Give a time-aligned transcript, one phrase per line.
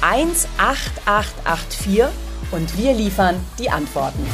[0.00, 2.04] 18884
[2.52, 4.24] und wir liefern die Antworten.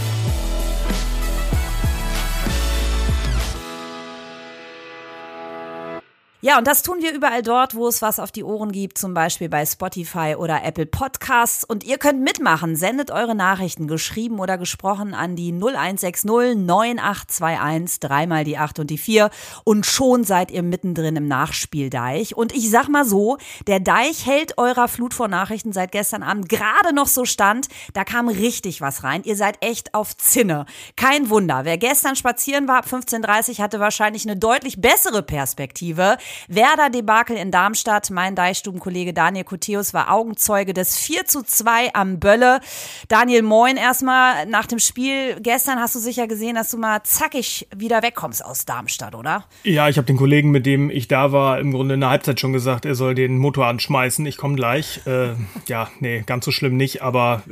[6.43, 9.15] Ja, und das tun wir überall dort, wo es was auf die Ohren gibt, zum
[9.15, 11.65] Beispiel bei Spotify oder Apple Podcasts.
[11.65, 12.77] Und ihr könnt mitmachen.
[12.77, 18.99] Sendet eure Nachrichten, geschrieben oder gesprochen, an die 0160 9821, dreimal die 8 und die
[18.99, 19.31] 4.
[19.65, 22.37] Und schon seid ihr mittendrin im Nachspieldeich.
[22.37, 26.51] Und ich sag mal so, der Deich hält eurer Flut von Nachrichten seit gestern Abend
[26.51, 27.69] gerade noch so stand.
[27.95, 29.23] Da kam richtig was rein.
[29.25, 30.67] Ihr seid echt auf Zinne.
[30.97, 31.65] Kein Wunder.
[31.65, 36.19] Wer gestern spazieren war ab 15.30 hatte wahrscheinlich eine deutlich bessere Perspektive.
[36.49, 38.11] Werder-Debakel in Darmstadt.
[38.11, 42.61] Mein Deichstubenkollege Daniel Koteus war Augenzeuge des 4 zu 2 am Bölle.
[43.09, 44.47] Daniel, moin erstmal.
[44.47, 48.65] Nach dem Spiel gestern hast du sicher gesehen, dass du mal zackig wieder wegkommst aus
[48.65, 49.45] Darmstadt, oder?
[49.65, 52.41] Ja, ich habe den Kollegen, mit dem ich da war, im Grunde in der Halbzeit
[52.41, 54.25] schon gesagt, er soll den Motor anschmeißen.
[54.27, 55.01] Ich komme gleich.
[55.07, 55.35] Äh,
[55.67, 57.43] ja, nee, ganz so schlimm nicht, aber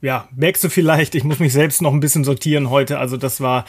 [0.00, 2.98] ja, merkst du vielleicht, ich muss mich selbst noch ein bisschen sortieren heute.
[2.98, 3.64] Also das war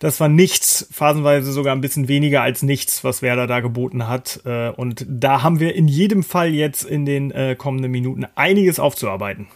[0.00, 4.40] das war nichts, phasenweise sogar ein bisschen weniger als nichts, was Werder da geboten hat.
[4.46, 8.80] Äh, und da haben wir in jedem Fall jetzt in den äh, kommenden Minuten einiges
[8.80, 9.48] aufzuarbeiten.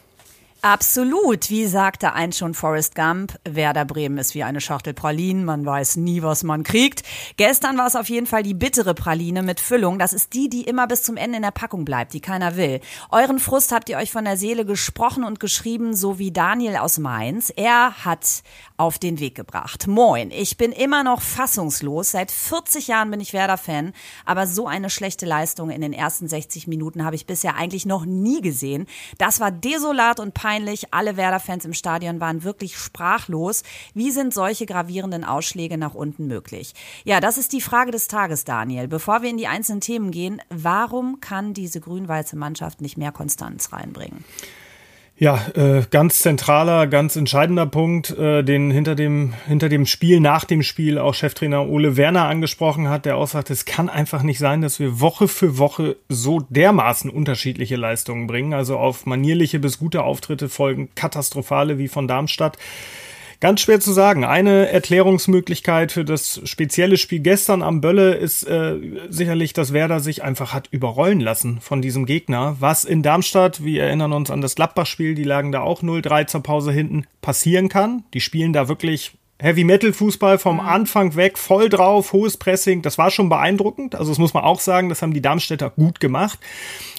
[0.64, 1.50] Absolut.
[1.50, 5.96] Wie sagte ein schon Forrest Gump, Werder Bremen ist wie eine Schachtel Pralinen, man weiß
[5.96, 7.02] nie, was man kriegt.
[7.36, 9.98] Gestern war es auf jeden Fall die bittere Praline mit Füllung.
[9.98, 12.80] Das ist die, die immer bis zum Ende in der Packung bleibt, die keiner will.
[13.10, 16.96] Euren Frust habt ihr euch von der Seele gesprochen und geschrieben, so wie Daniel aus
[16.96, 17.52] Mainz.
[17.54, 18.42] Er hat
[18.78, 19.86] auf den Weg gebracht.
[19.86, 22.12] Moin, ich bin immer noch fassungslos.
[22.12, 23.92] Seit 40 Jahren bin ich Werder-Fan,
[24.24, 28.06] aber so eine schlechte Leistung in den ersten 60 Minuten habe ich bisher eigentlich noch
[28.06, 28.86] nie gesehen.
[29.18, 30.92] Das war desolat und peinlich peinlich.
[30.92, 33.64] Alle Werder-Fans im Stadion waren wirklich sprachlos.
[33.92, 36.74] Wie sind solche gravierenden Ausschläge nach unten möglich?
[37.04, 38.86] Ja, das ist die Frage des Tages, Daniel.
[38.86, 43.72] Bevor wir in die einzelnen Themen gehen, warum kann diese grün-weiße Mannschaft nicht mehr Konstanz
[43.72, 44.24] reinbringen?
[45.16, 50.44] Ja, äh, ganz zentraler, ganz entscheidender Punkt, äh, den hinter dem, hinter dem Spiel, nach
[50.44, 54.40] dem Spiel auch Cheftrainer Ole Werner angesprochen hat, der auch sagt, es kann einfach nicht
[54.40, 58.54] sein, dass wir Woche für Woche so dermaßen unterschiedliche Leistungen bringen.
[58.54, 62.58] Also auf manierliche bis gute Auftritte folgen katastrophale wie von Darmstadt.
[63.44, 64.24] Ganz schwer zu sagen.
[64.24, 68.76] Eine Erklärungsmöglichkeit für das spezielle Spiel gestern am Bölle ist äh,
[69.10, 72.56] sicherlich, dass Werder sich einfach hat überrollen lassen von diesem Gegner.
[72.60, 76.42] Was in Darmstadt, wir erinnern uns an das Gladbach-Spiel, die lagen da auch 0-3 zur
[76.42, 78.04] Pause hinten, passieren kann.
[78.14, 80.60] Die spielen da wirklich Heavy Metal Fußball vom mhm.
[80.60, 83.94] Anfang weg, voll drauf, hohes Pressing, das war schon beeindruckend.
[83.94, 86.38] Also das muss man auch sagen, das haben die Darmstädter gut gemacht.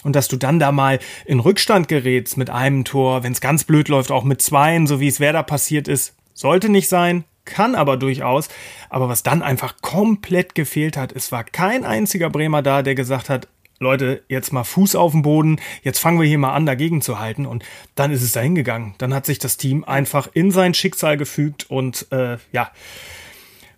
[0.04, 3.64] Und dass du dann da mal in Rückstand gerätst mit einem Tor, wenn es ganz
[3.64, 7.74] blöd läuft, auch mit zweien, so wie es Werder passiert ist, sollte nicht sein, kann
[7.74, 8.50] aber durchaus.
[8.90, 13.30] Aber was dann einfach komplett gefehlt hat, es war kein einziger Bremer da, der gesagt
[13.30, 13.48] hat,
[13.80, 17.20] Leute, jetzt mal Fuß auf den Boden, jetzt fangen wir hier mal an, dagegen zu
[17.20, 17.46] halten.
[17.46, 18.96] Und dann ist es dahin gegangen.
[19.00, 22.72] Dann hat sich das Team einfach in sein Schicksal gefügt und äh, ja,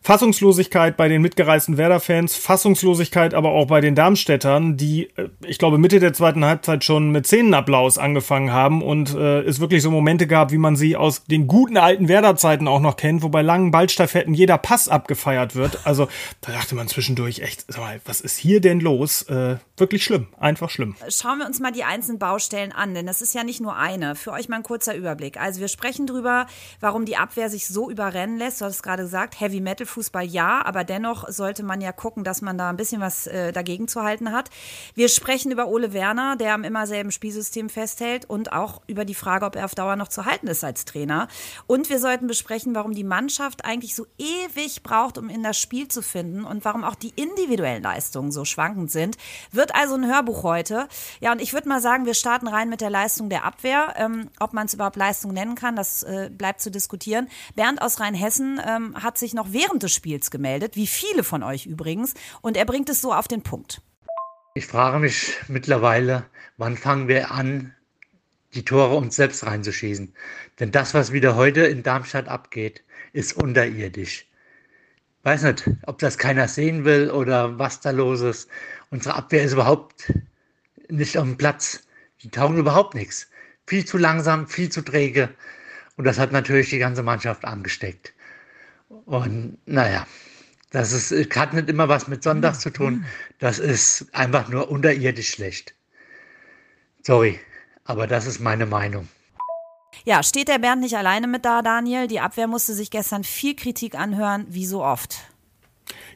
[0.08, 5.78] Fassungslosigkeit bei den mitgereisten Werder-Fans, Fassungslosigkeit aber auch bei den Darmstädtern, die, äh, ich glaube,
[5.78, 10.26] Mitte der zweiten Halbzeit schon mit Szenenapplaus angefangen haben und äh, es wirklich so Momente
[10.26, 13.72] gab, wie man sie aus den guten alten Werder-Zeiten auch noch kennt, wo bei langen
[13.72, 15.86] Ballstaffetten jeder Pass abgefeiert wird.
[15.86, 16.08] Also
[16.40, 19.24] da dachte man zwischendurch echt, sag mal, was ist hier denn los?
[19.24, 20.96] Äh, wirklich schlimm, einfach schlimm.
[21.10, 24.16] Schauen wir uns mal die einzelnen Baustellen an, denn das ist ja nicht nur eine.
[24.16, 25.36] Für euch mal ein kurzer Überblick.
[25.36, 26.48] Also wir sprechen drüber,
[26.80, 28.62] warum die Abwehr sich so überrennen lässt.
[28.62, 32.24] Du hast es gerade gesagt, Heavy Metal Fußball ja, aber dennoch sollte man ja gucken,
[32.24, 34.52] dass man da ein bisschen was äh, dagegen zu halten hat.
[34.94, 39.16] Wir sprechen über Ole Werner, der am immer selben Spielsystem festhält und auch über die
[39.16, 41.28] Frage, ob er auf Dauer noch zu halten ist als Trainer.
[41.66, 45.88] Und wir sollten besprechen, warum die Mannschaft eigentlich so ewig braucht, um in das Spiel
[45.88, 49.18] zu finden und warum auch die individuellen Leistungen so schwankend sind.
[49.52, 50.88] Wird also ein Hörbuch heute.
[51.22, 53.96] Ja, und ich würde mal sagen, wir starten rein mit der Leistung der Abwehr.
[53.98, 57.30] Ähm, ob man es überhaupt Leistung nennen kann, das äh, bleibt zu diskutieren.
[57.56, 61.44] Bernd aus Rheinhessen ähm, hat sich noch während des des Spiels gemeldet, wie viele von
[61.44, 63.82] euch übrigens, und er bringt es so auf den Punkt.
[64.54, 66.26] Ich frage mich mittlerweile,
[66.58, 67.74] wann fangen wir an,
[68.54, 70.14] die Tore uns selbst reinzuschießen?
[70.60, 74.28] Denn das, was wieder heute in Darmstadt abgeht, ist unterirdisch.
[75.24, 78.50] Weiß nicht, ob das keiner sehen will oder was da los ist.
[78.90, 80.14] Unsere Abwehr ist überhaupt
[80.90, 81.84] nicht auf dem Platz.
[82.24, 83.30] Die taugen überhaupt nichts.
[83.68, 85.30] Viel zu langsam, viel zu träge.
[85.98, 88.14] Und das hat natürlich die ganze Mannschaft angesteckt.
[88.90, 90.06] Und naja,
[90.72, 93.06] das ist, hat nicht immer was mit Sonntag zu tun.
[93.40, 95.74] Das ist einfach nur unterirdisch schlecht.
[97.04, 97.40] Sorry,
[97.86, 99.08] aber das ist meine Meinung.
[100.06, 102.08] Ja, steht der Bernd nicht alleine mit da, Daniel?
[102.08, 105.18] Die Abwehr musste sich gestern viel Kritik anhören, wie so oft.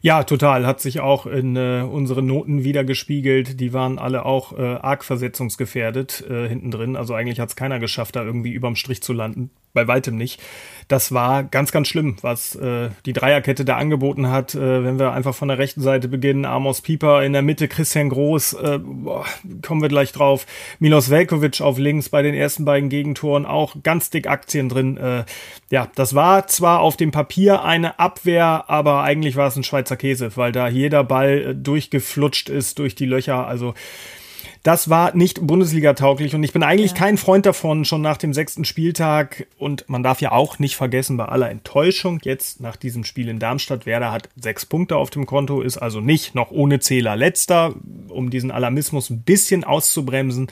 [0.03, 0.65] Ja, total.
[0.65, 3.59] Hat sich auch in äh, unseren Noten wieder gespiegelt.
[3.59, 6.95] Die waren alle auch äh, arg versetzungsgefährdet äh, hinten drin.
[6.95, 10.42] Also eigentlich hat es keiner geschafft, da irgendwie überm Strich zu landen bei weitem nicht.
[10.88, 14.56] Das war ganz, ganz schlimm, was äh, die Dreierkette da angeboten hat.
[14.56, 18.09] Äh, wenn wir einfach von der rechten Seite beginnen, Amos Pieper in der Mitte, Christian
[18.09, 19.25] Groß, äh, boah,
[19.62, 20.45] kommen wir gleich drauf.
[20.80, 24.97] Milos Velkovic auf links bei den ersten beiden Gegentoren, auch ganz dick Aktien drin.
[24.97, 25.24] Äh,
[25.69, 29.91] ja, das war zwar auf dem Papier eine Abwehr, aber eigentlich war es ein Schweizer
[29.98, 33.48] Käse, weil da jeder Ball äh, durchgeflutscht ist durch die Löcher.
[33.48, 33.74] Also
[34.64, 36.98] das war nicht Bundesliga-tauglich und ich bin eigentlich ja.
[36.98, 39.48] kein Freund davon, schon nach dem sechsten Spieltag.
[39.58, 43.40] Und man darf ja auch nicht vergessen, bei aller Enttäuschung jetzt nach diesem Spiel in
[43.40, 47.74] Darmstadt, Werder hat sechs Punkte auf dem Konto, ist also nicht noch ohne Zähler letzter,
[48.10, 50.48] um diesen Alarmismus ein bisschen auszubremsen.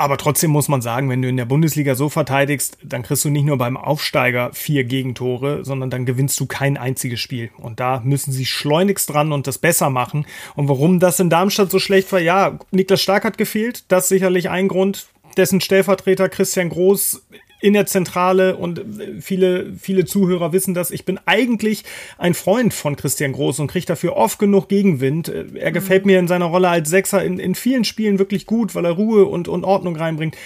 [0.00, 3.28] Aber trotzdem muss man sagen, wenn du in der Bundesliga so verteidigst, dann kriegst du
[3.28, 7.50] nicht nur beim Aufsteiger vier Gegentore, sondern dann gewinnst du kein einziges Spiel.
[7.58, 10.24] Und da müssen sie schleunigst dran und das besser machen.
[10.56, 13.84] Und warum das in Darmstadt so schlecht war, ja, Niklas Stark hat gefehlt.
[13.88, 15.08] Das ist sicherlich ein Grund.
[15.36, 17.22] Dessen Stellvertreter Christian Groß
[17.60, 20.90] in der Zentrale und äh, viele, viele Zuhörer wissen das.
[20.90, 21.84] Ich bin eigentlich
[22.18, 25.28] ein Freund von Christian Groß und kriege dafür oft genug Gegenwind.
[25.28, 28.74] Äh, er gefällt mir in seiner Rolle als Sechser in, in vielen Spielen wirklich gut,
[28.74, 30.36] weil er Ruhe und, und Ordnung reinbringt.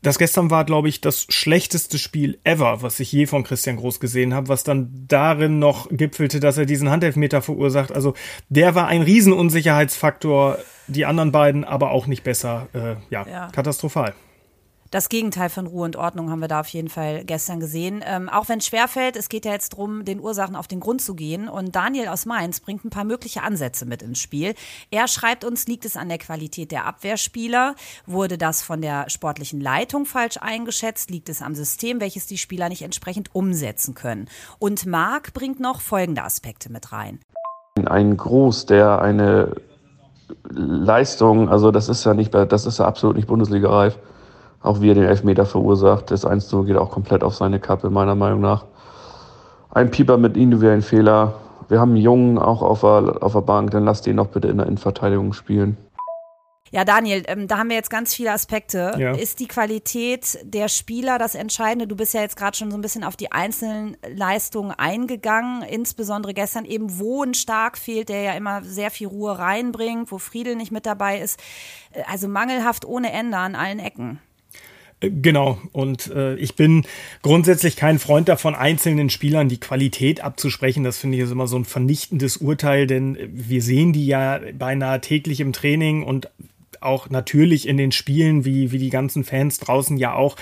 [0.00, 3.98] Das gestern war, glaube ich, das schlechteste Spiel ever, was ich je von Christian Groß
[3.98, 7.90] gesehen habe, was dann darin noch gipfelte, dass er diesen Handelfmeter verursacht.
[7.90, 8.14] Also
[8.48, 12.68] der war ein Riesenunsicherheitsfaktor, die anderen beiden aber auch nicht besser.
[12.74, 14.14] Äh, ja, ja, katastrophal
[14.90, 18.02] das Gegenteil von Ruhe und Ordnung haben wir da auf jeden Fall gestern gesehen.
[18.06, 21.02] Ähm, auch wenn es schwerfällt, es geht ja jetzt darum, den Ursachen auf den Grund
[21.02, 21.48] zu gehen.
[21.48, 24.54] Und Daniel aus Mainz bringt ein paar mögliche Ansätze mit ins Spiel.
[24.90, 27.74] Er schreibt uns, liegt es an der Qualität der Abwehrspieler?
[28.06, 31.10] Wurde das von der sportlichen Leitung falsch eingeschätzt?
[31.10, 34.28] Liegt es am System, welches die Spieler nicht entsprechend umsetzen können?
[34.58, 37.20] Und Marc bringt noch folgende Aspekte mit rein.
[37.84, 39.54] Ein Groß, der eine
[40.48, 43.98] Leistung, also das ist ja nicht, das ist ja absolut nicht Bundesliga-reif
[44.60, 46.10] auch wie er den Elfmeter verursacht.
[46.10, 48.64] Das 1-0 geht auch komplett auf seine Kappe, meiner Meinung nach.
[49.70, 51.34] Ein Pieper mit individuellen Fehler.
[51.68, 54.48] Wir haben einen Jungen auch auf der, auf der Bank, dann lass den doch bitte
[54.48, 55.76] in der Innenverteidigung spielen.
[56.70, 58.94] Ja, Daniel, ähm, da haben wir jetzt ganz viele Aspekte.
[58.98, 59.12] Ja.
[59.12, 61.86] Ist die Qualität der Spieler das Entscheidende?
[61.86, 66.34] Du bist ja jetzt gerade schon so ein bisschen auf die einzelnen Leistungen eingegangen, insbesondere
[66.34, 70.56] gestern eben, wo ein Stark fehlt, der ja immer sehr viel Ruhe reinbringt, wo Friedel
[70.56, 71.40] nicht mit dabei ist.
[71.92, 74.20] Äh, also mangelhaft ohne Ende an allen Ecken.
[75.00, 76.84] Genau, und äh, ich bin
[77.22, 80.82] grundsätzlich kein Freund davon, einzelnen Spielern die Qualität abzusprechen.
[80.82, 85.00] Das finde ich ist immer so ein vernichtendes Urteil, denn wir sehen die ja beinahe
[85.00, 86.28] täglich im Training und
[86.80, 90.36] auch natürlich in den Spielen, wie, wie die ganzen Fans draußen ja auch.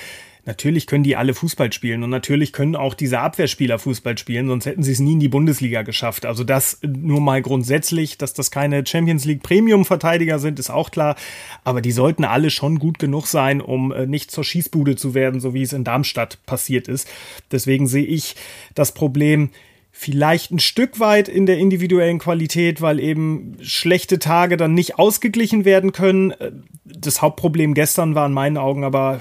[0.46, 4.64] Natürlich können die alle Fußball spielen und natürlich können auch diese Abwehrspieler Fußball spielen, sonst
[4.64, 6.25] hätten sie es nie in die Bundesliga geschafft.
[6.25, 10.93] Also das nur mal grundsätzlich, dass das keine Champions League Premium Verteidiger sind, ist auch
[10.93, 11.16] klar,
[11.64, 15.41] aber die sollten alle schon gut genug sein, um äh, nicht zur Schießbude zu werden,
[15.41, 17.08] so wie es in Darmstadt passiert ist.
[17.50, 18.36] Deswegen sehe ich
[18.76, 19.50] das Problem
[19.91, 25.65] vielleicht ein Stück weit in der individuellen Qualität, weil eben schlechte Tage dann nicht ausgeglichen
[25.65, 26.31] werden können.
[26.31, 26.53] Äh,
[26.84, 29.20] das Hauptproblem gestern war in meinen Augen aber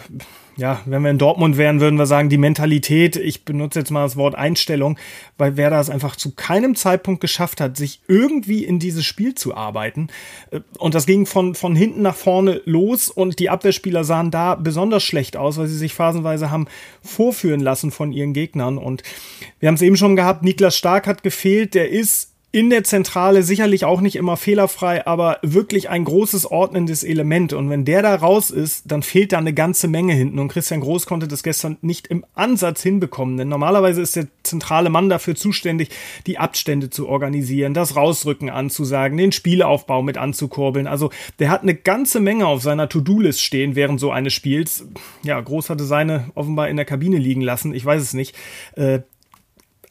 [0.58, 4.04] ja, wenn wir in Dortmund wären, würden wir sagen, die Mentalität, ich benutze jetzt mal
[4.04, 4.98] das Wort Einstellung,
[5.38, 9.56] weil wer das einfach zu keinem Zeitpunkt geschafft hat, sich irgendwie in dieses Spiel zu
[9.56, 10.08] arbeiten.
[10.52, 14.56] Äh, und das ging von, von hinten nach vorne los und die Abwehrspieler sahen da
[14.56, 16.68] besonders schlecht aus, weil sie sich phasenweise haben
[17.02, 18.78] vorführen lassen von ihren Gegnern.
[18.78, 19.04] Und
[19.60, 23.44] wir haben es eben schon gehabt, Niklas Stark hat gefehlt, der ist in der Zentrale
[23.44, 27.52] sicherlich auch nicht immer fehlerfrei, aber wirklich ein großes ordnendes Element.
[27.52, 30.40] Und wenn der da raus ist, dann fehlt da eine ganze Menge hinten.
[30.40, 33.36] Und Christian Groß konnte das gestern nicht im Ansatz hinbekommen.
[33.36, 35.90] Denn normalerweise ist der zentrale Mann dafür zuständig,
[36.28, 40.88] die Abstände zu organisieren, das Rausrücken anzusagen, den Spielaufbau mit anzukurbeln.
[40.88, 41.10] Also
[41.40, 44.88] der hat eine ganze Menge auf seiner To-Do-List stehen während so eines Spiels.
[45.24, 47.74] Ja, Groß hatte seine offenbar in der Kabine liegen lassen.
[47.74, 48.34] Ich weiß es nicht.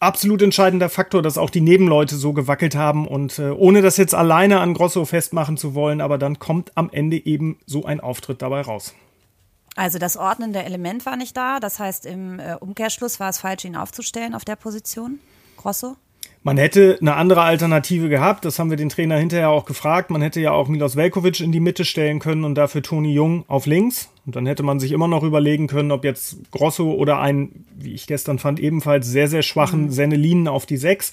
[0.05, 4.15] Absolut entscheidender Faktor, dass auch die Nebenleute so gewackelt haben und äh, ohne das jetzt
[4.15, 8.43] alleine an Grosso festmachen zu wollen, aber dann kommt am Ende eben so ein Auftritt
[8.43, 8.95] dabei raus.
[9.77, 13.65] Also das ordnende Element war nicht da, das heißt im äh, Umkehrschluss war es falsch,
[13.65, 15.21] ihn aufzustellen auf der Position,
[15.57, 15.97] Grosso?
[16.47, 20.11] Man hätte eine andere Alternative gehabt, das haben wir den Trainer hinterher auch gefragt.
[20.11, 23.45] Man hätte ja auch Milos Velkovic in die Mitte stellen können und dafür Toni Jung
[23.49, 24.11] auf links.
[24.27, 27.95] Und dann hätte man sich immer noch überlegen können, ob jetzt Grosso oder ein, wie
[27.95, 29.91] ich gestern fand, ebenfalls sehr, sehr schwachen mhm.
[29.91, 31.13] Sennelinen auf die Sechs.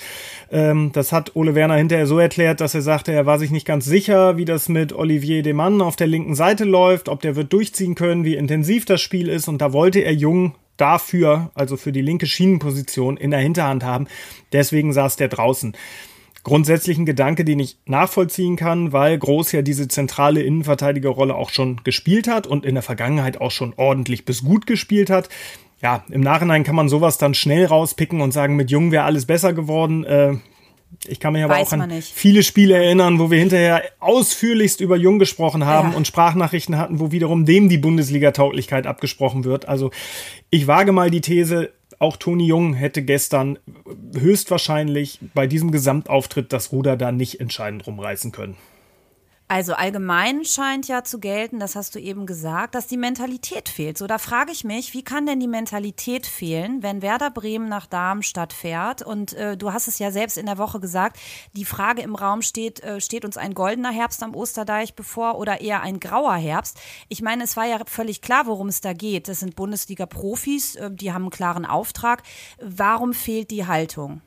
[0.51, 3.65] Ähm, das hat Ole Werner hinterher so erklärt, dass er sagte, er war sich nicht
[3.65, 7.53] ganz sicher, wie das mit Olivier Demann auf der linken Seite läuft, ob der wird
[7.53, 9.47] durchziehen können, wie intensiv das Spiel ist.
[9.47, 14.07] Und da wollte er Jung dafür, also für die linke Schienenposition in der Hinterhand haben.
[14.51, 15.73] Deswegen saß der draußen.
[16.43, 21.81] Grundsätzlich ein Gedanke, den ich nachvollziehen kann, weil Groß ja diese zentrale Innenverteidigerrolle auch schon
[21.83, 25.29] gespielt hat und in der Vergangenheit auch schon ordentlich bis gut gespielt hat.
[25.83, 29.27] Ja, im Nachhinein kann man sowas dann schnell rauspicken und sagen, mit Jung wäre alles
[29.27, 30.03] besser geworden.
[30.03, 30.37] Äh,
[31.07, 34.97] ich kann mich aber Weiß auch an viele Spiele erinnern, wo wir hinterher ausführlichst über
[34.97, 35.97] Jung gesprochen haben ja.
[35.97, 39.67] und Sprachnachrichten hatten, wo wiederum dem die Bundesliga-Tauglichkeit abgesprochen wird.
[39.67, 39.91] Also
[40.49, 43.59] ich wage mal die These, auch Toni Jung hätte gestern
[44.17, 48.57] höchstwahrscheinlich bei diesem Gesamtauftritt das Ruder da nicht entscheidend rumreißen können.
[49.51, 53.97] Also allgemein scheint ja zu gelten, das hast du eben gesagt, dass die Mentalität fehlt.
[53.97, 57.85] So, da frage ich mich, wie kann denn die Mentalität fehlen, wenn Werder Bremen nach
[57.85, 59.01] Darmstadt fährt?
[59.01, 61.19] Und äh, du hast es ja selbst in der Woche gesagt,
[61.51, 65.59] die Frage im Raum steht, äh, steht uns ein goldener Herbst am Osterdeich bevor oder
[65.59, 66.79] eher ein grauer Herbst?
[67.09, 69.27] Ich meine, es war ja völlig klar, worum es da geht.
[69.27, 72.23] Das sind Bundesliga-Profis, äh, die haben einen klaren Auftrag.
[72.61, 74.21] Warum fehlt die Haltung?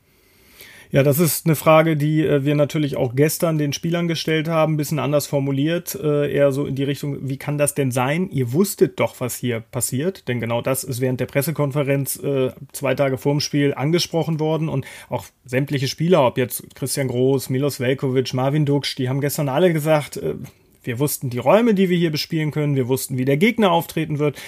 [0.95, 4.77] Ja, das ist eine Frage, die äh, wir natürlich auch gestern den Spielern gestellt haben,
[4.77, 8.31] bisschen anders formuliert, äh, eher so in die Richtung, wie kann das denn sein?
[8.31, 12.95] Ihr wusstet doch, was hier passiert, denn genau das ist während der Pressekonferenz äh, zwei
[12.95, 18.33] Tage vorm Spiel angesprochen worden und auch sämtliche Spieler, ob jetzt Christian Groß, Milos Velkovic,
[18.33, 20.37] Marvin Duksch, die haben gestern alle gesagt, äh,
[20.85, 24.21] wir wussten die Räume, die wir hier bespielen können, wir wussten, wie der Gegner auftreten
[24.21, 24.41] wird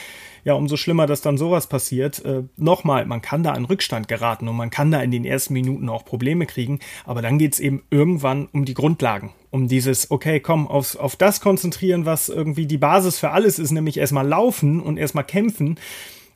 [0.47, 2.25] ja, umso schlimmer, dass dann sowas passiert.
[2.25, 5.53] Äh, Nochmal, man kann da in Rückstand geraten und man kann da in den ersten
[5.55, 9.33] Minuten auch Probleme kriegen, aber dann geht's eben irgendwann um die Grundlagen.
[9.51, 13.73] Um dieses, okay, komm, auf, auf das konzentrieren, was irgendwie die Basis für alles ist,
[13.73, 15.81] nämlich erstmal laufen und erstmal kämpfen.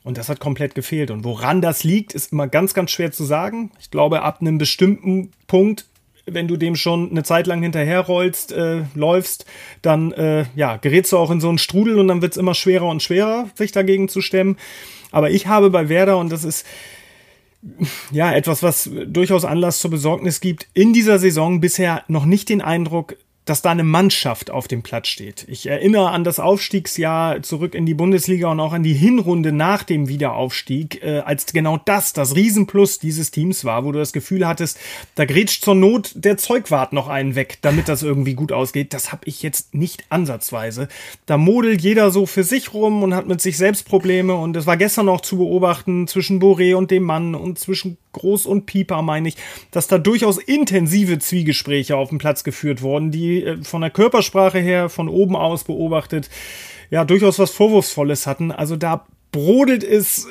[0.03, 1.09] Und das hat komplett gefehlt.
[1.09, 3.71] Und woran das liegt, ist immer ganz, ganz schwer zu sagen.
[3.79, 5.85] Ich glaube, ab einem bestimmten Punkt
[6.25, 9.45] wenn du dem schon eine Zeit lang hinterherrollst, äh, läufst,
[9.81, 12.53] dann äh, ja, gerätst du auch in so einen Strudel und dann wird es immer
[12.53, 14.57] schwerer und schwerer, sich dagegen zu stemmen.
[15.11, 16.65] Aber ich habe bei Werder, und das ist
[18.11, 22.61] ja etwas, was durchaus Anlass zur Besorgnis gibt, in dieser Saison bisher noch nicht den
[22.61, 25.45] Eindruck, dass da eine Mannschaft auf dem Platz steht.
[25.47, 29.83] Ich erinnere an das Aufstiegsjahr zurück in die Bundesliga und auch an die Hinrunde nach
[29.83, 34.47] dem Wiederaufstieg, äh, als genau das das Riesenplus dieses Teams war, wo du das Gefühl
[34.47, 34.79] hattest,
[35.15, 38.93] da grätscht zur Not der Zeugwart noch einen weg, damit das irgendwie gut ausgeht.
[38.93, 40.87] Das habe ich jetzt nicht ansatzweise.
[41.25, 44.67] Da modelt jeder so für sich rum und hat mit sich selbst Probleme und es
[44.67, 49.01] war gestern auch zu beobachten zwischen Boré und dem Mann und zwischen Groß und Pieper,
[49.01, 49.37] meine ich,
[49.71, 54.59] dass da durchaus intensive Zwiegespräche auf dem Platz geführt wurden, die äh, von der Körpersprache
[54.59, 56.29] her, von oben aus beobachtet,
[56.89, 58.51] ja, durchaus was Vorwurfsvolles hatten.
[58.51, 60.27] Also da brodelt es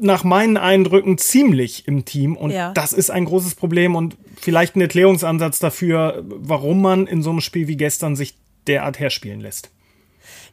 [0.00, 2.72] nach meinen Eindrücken ziemlich im Team und ja.
[2.72, 7.40] das ist ein großes Problem und vielleicht ein Erklärungsansatz dafür, warum man in so einem
[7.40, 8.34] Spiel wie gestern sich
[8.66, 9.70] derart herspielen lässt.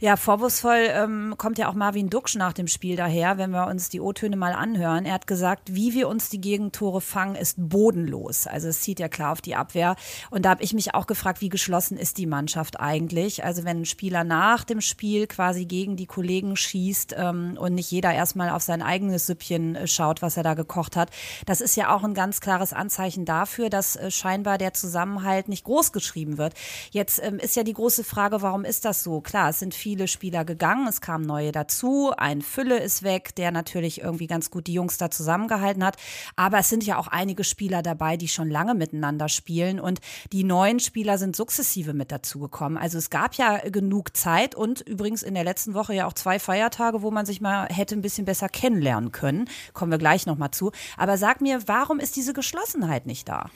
[0.01, 3.89] Ja, vorwurfsvoll ähm, kommt ja auch Marvin Duksch nach dem Spiel daher, wenn wir uns
[3.89, 5.05] die O-Töne mal anhören.
[5.05, 8.47] Er hat gesagt, wie wir uns die Gegentore fangen, ist bodenlos.
[8.47, 9.95] Also es zieht ja klar auf die Abwehr.
[10.31, 13.43] Und da habe ich mich auch gefragt, wie geschlossen ist die Mannschaft eigentlich?
[13.43, 17.91] Also wenn ein Spieler nach dem Spiel quasi gegen die Kollegen schießt ähm, und nicht
[17.91, 21.11] jeder erstmal auf sein eigenes Süppchen äh, schaut, was er da gekocht hat,
[21.45, 25.63] das ist ja auch ein ganz klares Anzeichen dafür, dass äh, scheinbar der Zusammenhalt nicht
[25.63, 26.55] groß geschrieben wird.
[26.89, 29.21] Jetzt ähm, ist ja die große Frage, warum ist das so?
[29.21, 33.35] Klar, es sind viele viele Spieler gegangen, es kamen neue dazu, ein Fülle ist weg,
[33.35, 35.97] der natürlich irgendwie ganz gut die Jungs da zusammengehalten hat.
[36.37, 39.99] Aber es sind ja auch einige Spieler dabei, die schon lange miteinander spielen und
[40.31, 42.77] die neuen Spieler sind sukzessive mit dazugekommen.
[42.77, 46.39] Also es gab ja genug Zeit und übrigens in der letzten Woche ja auch zwei
[46.39, 49.49] Feiertage, wo man sich mal hätte ein bisschen besser kennenlernen können.
[49.73, 50.71] Kommen wir gleich nochmal zu.
[50.95, 53.49] Aber sag mir, warum ist diese Geschlossenheit nicht da?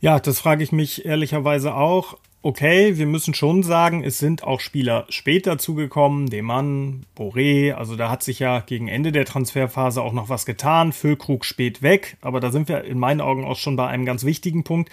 [0.00, 2.18] Ja, das frage ich mich ehrlicherweise auch.
[2.42, 8.08] Okay, wir müssen schon sagen, es sind auch Spieler später zugekommen, Demann, Boré, also da
[8.08, 12.38] hat sich ja gegen Ende der Transferphase auch noch was getan, Füllkrug spät weg, aber
[12.38, 14.92] da sind wir in meinen Augen auch schon bei einem ganz wichtigen Punkt.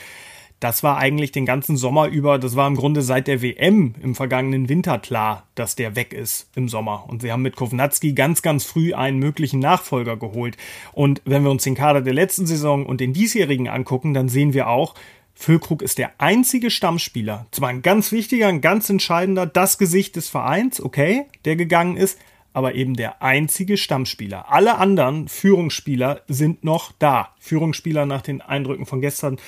[0.64, 4.16] Das war eigentlich den ganzen Sommer über, das war im Grunde seit der WM im
[4.16, 7.04] vergangenen Winter klar, dass der weg ist im Sommer.
[7.10, 10.56] Und sie haben mit Kovnatski ganz, ganz früh einen möglichen Nachfolger geholt.
[10.94, 14.54] Und wenn wir uns den Kader der letzten Saison und den diesjährigen angucken, dann sehen
[14.54, 14.96] wir auch,
[15.34, 20.30] Füllkrug ist der einzige Stammspieler, zwar ein ganz wichtiger, ein ganz entscheidender, das Gesicht des
[20.30, 22.18] Vereins, okay, der gegangen ist,
[22.54, 24.50] aber eben der einzige Stammspieler.
[24.50, 27.34] Alle anderen Führungsspieler sind noch da.
[27.40, 29.40] Führungsspieler nach den Eindrücken von gestern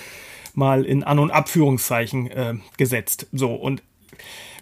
[0.58, 3.28] mal in An- und Abführungszeichen äh, gesetzt.
[3.32, 3.84] So, und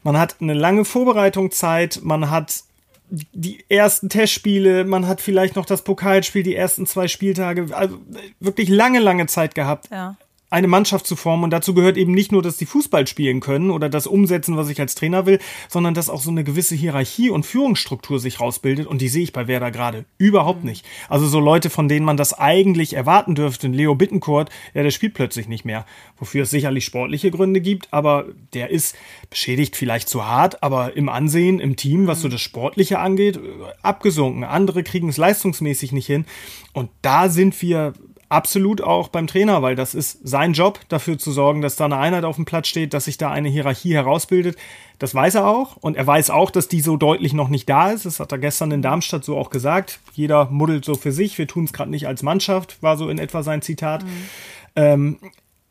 [0.04, 2.64] man hat eine lange Vorbereitungszeit, man hat
[3.10, 8.00] die ersten Testspiele, man hat vielleicht noch das Pokalspiel, die ersten zwei Spieltage, also
[8.40, 9.90] wirklich lange, lange Zeit gehabt.
[9.92, 10.18] Ja
[10.54, 11.44] eine Mannschaft zu formen.
[11.44, 14.70] Und dazu gehört eben nicht nur, dass die Fußball spielen können oder das umsetzen, was
[14.70, 18.86] ich als Trainer will, sondern dass auch so eine gewisse Hierarchie und Führungsstruktur sich rausbildet.
[18.86, 20.70] Und die sehe ich bei Werder gerade überhaupt mhm.
[20.70, 20.86] nicht.
[21.10, 25.16] Also so Leute, von denen man das eigentlich erwarten dürfte, Leo Bittencourt, ja, der spielt
[25.16, 25.86] plötzlich nicht mehr.
[26.18, 28.96] Wofür es sicherlich sportliche Gründe gibt, aber der ist
[29.32, 33.40] beschädigt vielleicht zu hart, aber im Ansehen, im Team, was so das Sportliche angeht,
[33.82, 34.44] abgesunken.
[34.44, 36.26] Andere kriegen es leistungsmäßig nicht hin.
[36.74, 37.94] Und da sind wir
[38.34, 41.98] absolut auch beim Trainer, weil das ist sein Job, dafür zu sorgen, dass da eine
[41.98, 44.58] Einheit auf dem Platz steht, dass sich da eine Hierarchie herausbildet.
[44.98, 47.92] Das weiß er auch und er weiß auch, dass die so deutlich noch nicht da
[47.92, 48.06] ist.
[48.06, 50.00] Das hat er gestern in Darmstadt so auch gesagt.
[50.14, 51.38] Jeder muddelt so für sich.
[51.38, 54.04] Wir tun es gerade nicht als Mannschaft, war so in etwa sein Zitat.
[54.04, 54.28] Mhm.
[54.76, 55.18] Ähm,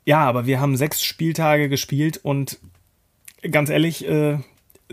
[0.04, 2.58] ja, aber wir haben sechs Spieltage gespielt und
[3.50, 4.38] ganz ehrlich, äh,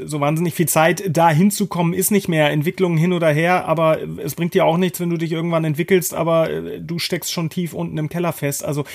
[0.06, 2.50] so wahnsinnig viel Zeit, da hinzukommen, ist nicht mehr.
[2.50, 6.14] Entwicklung hin oder her, aber es bringt dir auch nichts, wenn du dich irgendwann entwickelst,
[6.14, 8.64] aber äh, du steckst schon tief unten im Keller fest.
[8.64, 8.86] Also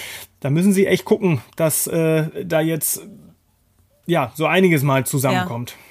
[0.40, 3.06] da müssen sie echt gucken, dass äh, da jetzt
[4.06, 5.70] ja so einiges mal zusammenkommt.
[5.70, 5.83] Ja.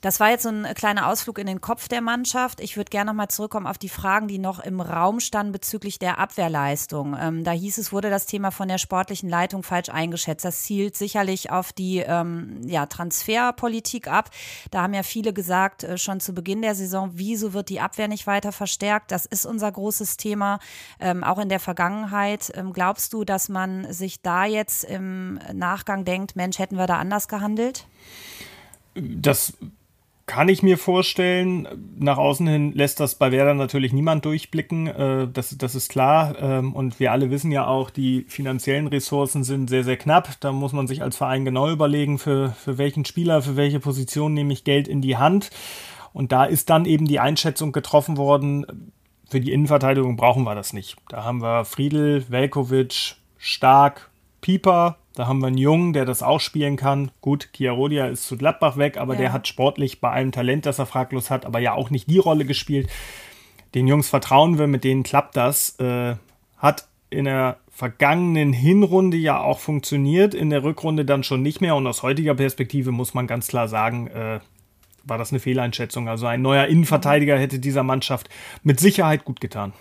[0.00, 2.60] Das war jetzt so ein kleiner Ausflug in den Kopf der Mannschaft.
[2.60, 6.18] Ich würde gerne nochmal zurückkommen auf die Fragen, die noch im Raum standen bezüglich der
[6.18, 7.16] Abwehrleistung.
[7.18, 10.44] Ähm, da hieß es, wurde das Thema von der sportlichen Leitung falsch eingeschätzt.
[10.44, 14.30] Das zielt sicherlich auf die ähm, ja, Transferpolitik ab.
[14.70, 18.08] Da haben ja viele gesagt, äh, schon zu Beginn der Saison, wieso wird die Abwehr
[18.08, 19.10] nicht weiter verstärkt?
[19.10, 20.58] Das ist unser großes Thema,
[21.00, 22.52] ähm, auch in der Vergangenheit.
[22.54, 26.98] Ähm, glaubst du, dass man sich da jetzt im Nachgang denkt, Mensch, hätten wir da
[26.98, 27.86] anders gehandelt?
[28.94, 29.54] Das
[30.26, 31.68] kann ich mir vorstellen.
[31.98, 34.86] Nach außen hin lässt das bei Werder natürlich niemand durchblicken.
[34.86, 36.36] Äh, das, das ist klar.
[36.40, 40.40] Ähm, und wir alle wissen ja auch, die finanziellen Ressourcen sind sehr, sehr knapp.
[40.40, 44.32] Da muss man sich als Verein genau überlegen, für, für welchen Spieler, für welche Position
[44.34, 45.50] nehme ich Geld in die Hand.
[46.12, 48.92] Und da ist dann eben die Einschätzung getroffen worden,
[49.28, 50.96] für die Innenverteidigung brauchen wir das nicht.
[51.08, 54.10] Da haben wir Friedel, Velkovic, Stark,
[54.42, 57.10] Pieper, da haben wir einen Jungen, der das auch spielen kann.
[57.20, 59.20] Gut, Chiarodia ist zu Gladbach weg, aber ja.
[59.20, 62.18] der hat sportlich bei allem Talent, das er fraglos hat, aber ja auch nicht die
[62.18, 62.88] Rolle gespielt.
[63.74, 65.78] Den Jungs vertrauen wir, mit denen klappt das.
[65.78, 66.16] Äh,
[66.58, 71.76] hat in der vergangenen Hinrunde ja auch funktioniert, in der Rückrunde dann schon nicht mehr.
[71.76, 74.40] Und aus heutiger Perspektive muss man ganz klar sagen, äh,
[75.04, 76.08] war das eine Fehleinschätzung.
[76.08, 78.28] Also ein neuer Innenverteidiger hätte dieser Mannschaft
[78.62, 79.72] mit Sicherheit gut getan.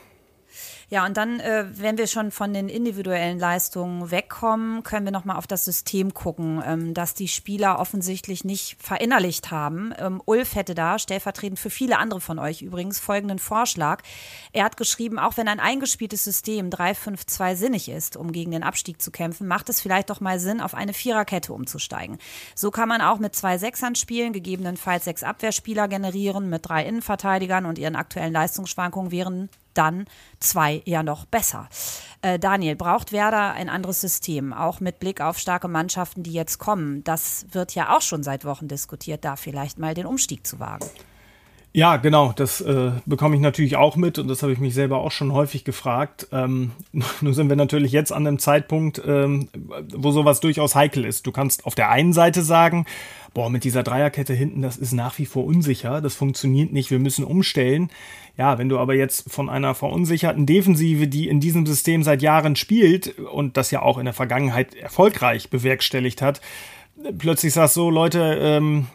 [0.92, 5.38] Ja, und dann, äh, wenn wir schon von den individuellen Leistungen wegkommen, können wir nochmal
[5.38, 9.94] auf das System gucken, ähm, das die Spieler offensichtlich nicht verinnerlicht haben.
[9.98, 14.04] Ähm, Ulf hätte da, stellvertretend für viele andere von euch übrigens, folgenden Vorschlag.
[14.52, 19.02] Er hat geschrieben, auch wenn ein eingespieltes System 3-5-2 sinnig ist, um gegen den Abstieg
[19.02, 22.18] zu kämpfen, macht es vielleicht doch mal Sinn, auf eine Viererkette umzusteigen.
[22.54, 27.66] So kann man auch mit zwei Sechsern spielen, gegebenenfalls sechs Abwehrspieler generieren, mit drei Innenverteidigern
[27.66, 30.06] und ihren aktuellen Leistungsschwankungen wären dann
[30.40, 31.68] zwei ja noch besser.
[32.22, 36.60] Äh, Daniel, braucht Werder ein anderes System, auch mit Blick auf starke Mannschaften, die jetzt
[36.60, 37.04] kommen?
[37.04, 40.88] Das wird ja auch schon seit Wochen diskutiert, da vielleicht mal den Umstieg zu wagen.
[41.74, 44.98] Ja, genau, das äh, bekomme ich natürlich auch mit und das habe ich mich selber
[44.98, 46.28] auch schon häufig gefragt.
[46.34, 46.72] Ähm,
[47.22, 49.48] nur sind wir natürlich jetzt an einem Zeitpunkt, ähm,
[49.94, 51.26] wo sowas durchaus heikel ist.
[51.28, 52.86] Du kannst auf der einen Seite sagen,
[53.34, 57.00] boah, mit dieser Dreierkette hinten, das ist nach wie vor unsicher, das funktioniert nicht, wir
[57.00, 57.90] müssen umstellen.
[58.38, 62.58] Ja, wenn du aber jetzt von einer verunsicherten Defensive, die in diesem System seit Jahren
[62.58, 66.42] spielt und das ja auch in der Vergangenheit erfolgreich bewerkstelligt hat,
[67.18, 68.88] plötzlich sagst so, Leute, ähm,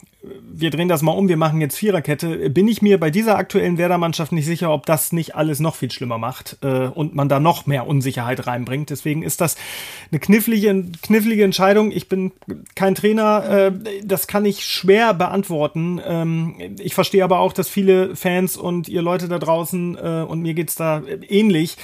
[0.43, 3.79] wir drehen das mal um, wir machen jetzt Viererkette, bin ich mir bei dieser aktuellen
[3.79, 7.41] Werder-Mannschaft nicht sicher, ob das nicht alles noch viel schlimmer macht äh, und man da
[7.41, 8.91] noch mehr Unsicherheit reinbringt.
[8.91, 9.57] Deswegen ist das
[10.11, 11.91] eine knifflige, knifflige Entscheidung.
[11.93, 12.33] Ich bin
[12.75, 13.73] kein Trainer, äh,
[14.05, 16.01] das kann ich schwer beantworten.
[16.05, 20.41] Ähm, ich verstehe aber auch, dass viele Fans und ihr Leute da draußen, äh, und
[20.41, 21.77] mir geht's da ähnlich,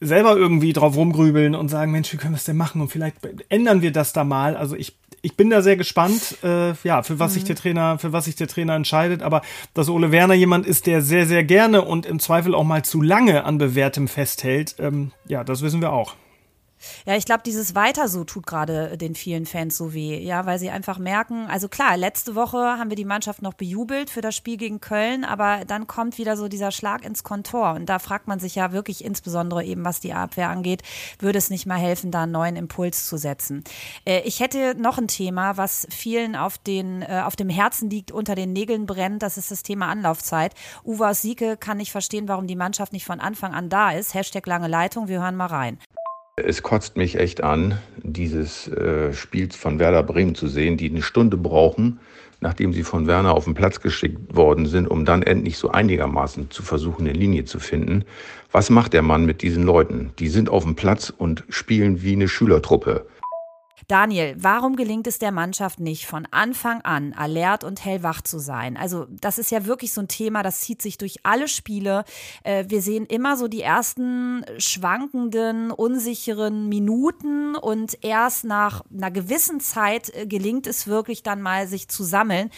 [0.00, 2.80] selber irgendwie drauf rumgrübeln und sagen, Mensch, wie können wir es denn machen?
[2.80, 3.16] Und vielleicht
[3.48, 4.56] ändern wir das da mal.
[4.56, 7.34] Also ich ich bin da sehr gespannt, äh, ja, für was mhm.
[7.34, 9.22] sich der Trainer, für was sich der Trainer entscheidet.
[9.22, 9.42] Aber
[9.74, 13.02] dass Ole Werner jemand ist, der sehr, sehr gerne und im Zweifel auch mal zu
[13.02, 16.14] lange an bewährtem festhält, ähm, ja, das wissen wir auch.
[17.06, 20.58] Ja, ich glaube, dieses Weiter so tut gerade den vielen Fans so weh, ja, weil
[20.58, 24.36] sie einfach merken, also klar, letzte Woche haben wir die Mannschaft noch bejubelt für das
[24.36, 28.28] Spiel gegen Köln, aber dann kommt wieder so dieser Schlag ins Kontor und da fragt
[28.28, 30.82] man sich ja wirklich insbesondere eben, was die Abwehr angeht,
[31.18, 33.64] würde es nicht mal helfen, da einen neuen Impuls zu setzen.
[34.04, 38.12] Äh, ich hätte noch ein Thema, was vielen auf, den, äh, auf dem Herzen liegt,
[38.12, 40.54] unter den Nägeln brennt, das ist das Thema Anlaufzeit.
[40.84, 44.14] Uwe Sieke kann nicht verstehen, warum die Mannschaft nicht von Anfang an da ist.
[44.14, 45.78] Hashtag lange Leitung, wir hören mal rein.
[46.44, 51.02] Es kotzt mich echt an, dieses äh, Spiels von Werder Bremen zu sehen, die eine
[51.02, 52.00] Stunde brauchen,
[52.40, 56.50] nachdem sie von Werner auf den Platz geschickt worden sind, um dann endlich so einigermaßen
[56.50, 58.04] zu versuchen, eine Linie zu finden.
[58.52, 60.12] Was macht der Mann mit diesen Leuten?
[60.18, 63.06] Die sind auf dem Platz und spielen wie eine Schülertruppe.
[63.88, 68.76] Daniel, warum gelingt es der Mannschaft nicht, von Anfang an alert und hellwach zu sein?
[68.76, 72.04] Also, das ist ja wirklich so ein Thema, das zieht sich durch alle Spiele.
[72.44, 79.58] Äh, wir sehen immer so die ersten schwankenden, unsicheren Minuten und erst nach einer gewissen
[79.58, 82.50] Zeit äh, gelingt es wirklich dann mal, sich zu sammeln.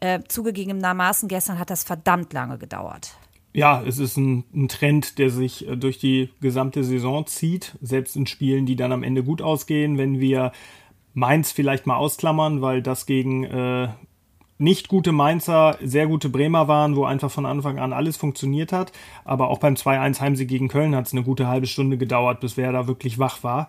[0.00, 3.16] Äh, zugegebenermaßen, gestern hat das verdammt lange gedauert.
[3.56, 8.26] Ja, es ist ein, ein, Trend, der sich durch die gesamte Saison zieht, selbst in
[8.26, 9.96] Spielen, die dann am Ende gut ausgehen.
[9.96, 10.50] Wenn wir
[11.14, 13.88] Mainz vielleicht mal ausklammern, weil das gegen äh,
[14.58, 18.90] nicht gute Mainzer, sehr gute Bremer waren, wo einfach von Anfang an alles funktioniert hat.
[19.24, 22.56] Aber auch beim 2-1 Heimsieg gegen Köln hat es eine gute halbe Stunde gedauert, bis
[22.56, 23.68] wer da wirklich wach war.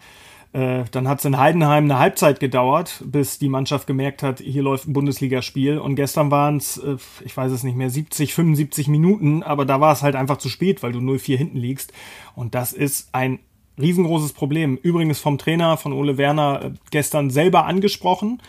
[0.55, 4.63] Äh, dann hat es in Heidenheim eine Halbzeit gedauert, bis die Mannschaft gemerkt hat, hier
[4.63, 5.77] läuft ein Bundesligaspiel.
[5.79, 9.81] Und gestern waren es, äh, ich weiß es nicht mehr, 70, 75 Minuten, aber da
[9.81, 11.91] war es halt einfach zu spät, weil du 0-4 hinten liegst.
[12.35, 13.39] Und das ist ein
[13.77, 14.77] riesengroßes Problem.
[14.81, 18.39] Übrigens vom Trainer, von Ole Werner, äh, gestern selber angesprochen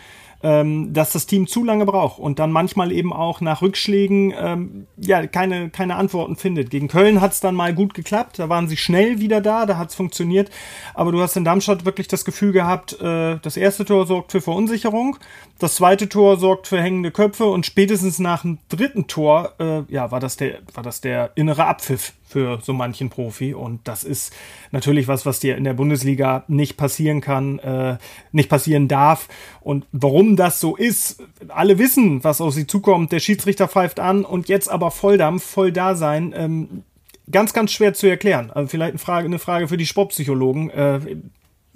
[0.43, 4.87] ähm, dass das Team zu lange braucht und dann manchmal eben auch nach Rückschlägen ähm,
[4.97, 6.71] ja keine, keine Antworten findet.
[6.71, 9.79] Gegen Köln hat es dann mal gut geklappt, da waren sie schnell wieder da, da
[9.79, 10.51] hat es funktioniert.
[10.95, 14.41] Aber du hast in Darmstadt wirklich das Gefühl gehabt, äh, das erste Tor sorgt für
[14.41, 15.17] Verunsicherung,
[15.59, 20.11] das zweite Tor sorgt für hängende Köpfe und spätestens nach dem dritten Tor äh, ja,
[20.11, 23.55] war, das der, war das der innere Abpfiff für so manchen Profi.
[23.55, 24.35] Und das ist
[24.71, 27.97] natürlich was, was dir in der Bundesliga nicht passieren kann, äh,
[28.33, 29.29] nicht passieren darf.
[29.61, 33.13] Und warum das so ist, alle wissen, was auf sie zukommt.
[33.13, 36.35] Der Schiedsrichter pfeift an und jetzt aber Volldampf, voll da sein.
[36.37, 36.83] Ähm,
[37.31, 38.51] ganz, ganz schwer zu erklären.
[38.51, 40.71] Also vielleicht eine Frage, eine Frage für die Sportpsychologen.
[40.71, 41.01] Äh,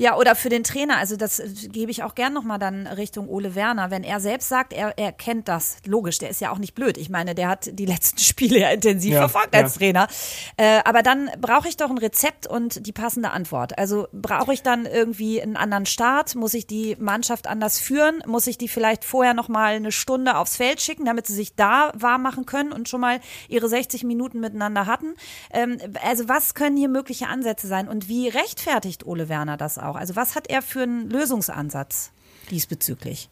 [0.00, 3.28] ja, oder für den Trainer, also das äh, gebe ich auch gern nochmal dann Richtung
[3.28, 6.58] Ole Werner, wenn er selbst sagt, er, er kennt das, logisch, der ist ja auch
[6.58, 6.96] nicht blöd.
[6.96, 9.78] Ich meine, der hat die letzten Spiele ja intensiv ja, verfolgt als ja.
[9.78, 10.08] Trainer.
[10.56, 13.78] Äh, aber dann brauche ich doch ein Rezept und die passende Antwort.
[13.78, 16.34] Also brauche ich dann irgendwie einen anderen Start?
[16.34, 18.22] Muss ich die Mannschaft anders führen?
[18.26, 21.92] Muss ich die vielleicht vorher nochmal eine Stunde aufs Feld schicken, damit sie sich da
[21.94, 25.12] warm machen können und schon mal ihre 60 Minuten miteinander hatten?
[25.52, 29.89] Ähm, also was können hier mögliche Ansätze sein und wie rechtfertigt Ole Werner das auch?
[29.90, 29.96] Auch?
[29.96, 32.12] Also was hat er für einen Lösungsansatz
[32.50, 33.28] diesbezüglich?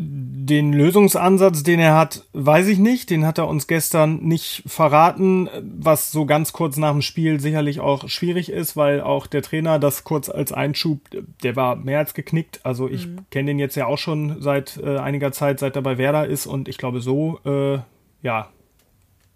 [0.00, 3.10] Den Lösungsansatz, den er hat, weiß ich nicht.
[3.10, 7.80] Den hat er uns gestern nicht verraten, was so ganz kurz nach dem Spiel sicherlich
[7.80, 11.00] auch schwierig ist, weil auch der Trainer das kurz als Einschub,
[11.42, 12.60] der war mehr als geknickt.
[12.62, 13.26] Also ich mhm.
[13.32, 16.46] kenne den jetzt ja auch schon seit äh, einiger Zeit, seit er bei Werder ist
[16.46, 17.80] und ich glaube so, äh,
[18.22, 18.50] ja,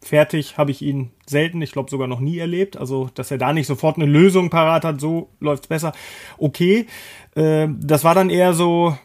[0.02, 2.76] fertig habe ich ihn selten, ich glaube sogar noch nie erlebt.
[2.76, 5.92] Also, dass er da nicht sofort eine Lösung parat hat, so läuft's besser.
[6.38, 6.86] Okay,
[7.34, 8.96] äh, das war dann eher so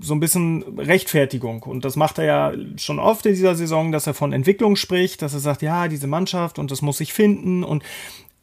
[0.00, 1.62] so ein bisschen Rechtfertigung.
[1.64, 5.22] Und das macht er ja schon oft in dieser Saison, dass er von Entwicklung spricht,
[5.22, 7.64] dass er sagt, ja, diese Mannschaft und das muss sich finden.
[7.64, 7.82] Und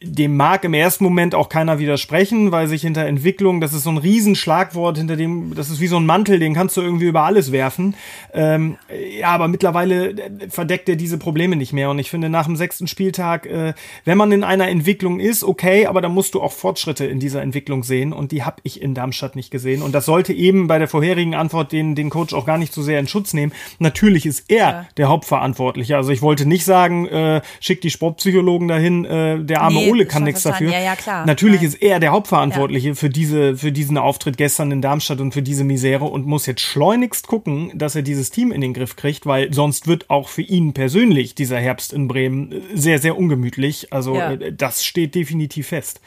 [0.01, 3.89] dem mag im ersten Moment auch keiner widersprechen, weil sich hinter Entwicklung, das ist so
[3.89, 7.23] ein Riesenschlagwort, hinter dem, das ist wie so ein Mantel, den kannst du irgendwie über
[7.23, 7.95] alles werfen.
[8.33, 8.77] Ähm,
[9.19, 11.89] ja, aber mittlerweile äh, verdeckt er diese Probleme nicht mehr.
[11.89, 13.73] Und ich finde, nach dem sechsten Spieltag, äh,
[14.05, 17.41] wenn man in einer Entwicklung ist, okay, aber dann musst du auch Fortschritte in dieser
[17.41, 18.13] Entwicklung sehen.
[18.13, 19.81] Und die habe ich in Darmstadt nicht gesehen.
[19.81, 22.81] Und das sollte eben bei der vorherigen Antwort den, den Coach auch gar nicht so
[22.81, 23.51] sehr in Schutz nehmen.
[23.79, 24.85] Natürlich ist er ja.
[24.95, 25.97] der Hauptverantwortliche.
[25.97, 30.05] Also ich wollte nicht sagen, äh, schick die Sportpsychologen dahin, äh, der arme nee Ole
[30.05, 30.71] kann nichts dafür.
[30.71, 31.25] Ja, ja, klar.
[31.25, 31.67] Natürlich Nein.
[31.67, 32.95] ist er der Hauptverantwortliche ja.
[32.95, 36.61] für diese, für diesen Auftritt gestern in Darmstadt und für diese Misere und muss jetzt
[36.61, 40.41] schleunigst gucken, dass er dieses Team in den Griff kriegt, weil sonst wird auch für
[40.41, 43.91] ihn persönlich dieser Herbst in Bremen sehr, sehr ungemütlich.
[43.91, 44.15] Also.
[44.15, 46.01] Äh, das steht definitiv fest.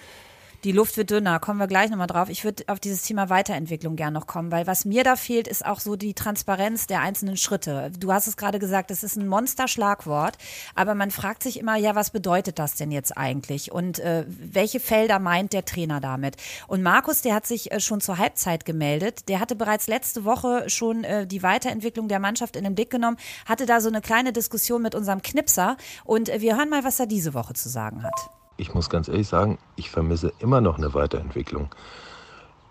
[0.64, 2.28] Die Luft wird dünner, kommen wir gleich nochmal drauf.
[2.28, 5.66] Ich würde auf dieses Thema Weiterentwicklung gern noch kommen, weil was mir da fehlt, ist
[5.66, 7.90] auch so die Transparenz der einzelnen Schritte.
[7.98, 10.38] Du hast es gerade gesagt, das ist ein Monsterschlagwort,
[10.76, 13.72] aber man fragt sich immer, ja, was bedeutet das denn jetzt eigentlich?
[13.72, 16.36] Und äh, welche Felder meint der Trainer damit?
[16.68, 20.70] Und Markus, der hat sich äh, schon zur Halbzeit gemeldet, der hatte bereits letzte Woche
[20.70, 24.32] schon äh, die Weiterentwicklung der Mannschaft in den Blick genommen, hatte da so eine kleine
[24.32, 28.04] Diskussion mit unserem Knipser und äh, wir hören mal, was er diese Woche zu sagen
[28.04, 28.30] hat
[28.62, 31.68] ich muss ganz ehrlich sagen, ich vermisse immer noch eine Weiterentwicklung.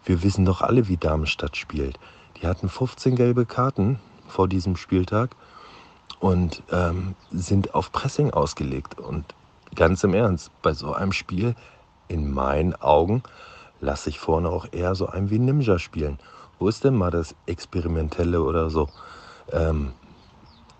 [0.05, 1.99] Wir wissen doch alle, wie Darmstadt spielt.
[2.37, 5.35] Die hatten 15 gelbe Karten vor diesem Spieltag
[6.21, 9.01] und ähm, sind auf Pressing ausgelegt.
[9.01, 9.35] Und
[9.75, 11.55] ganz im Ernst, bei so einem Spiel,
[12.07, 13.21] in meinen Augen,
[13.81, 16.19] lasse ich vorne auch eher so ein wie Ninja spielen.
[16.57, 18.87] Wo ist denn mal das Experimentelle oder so?
[19.51, 19.91] Ähm,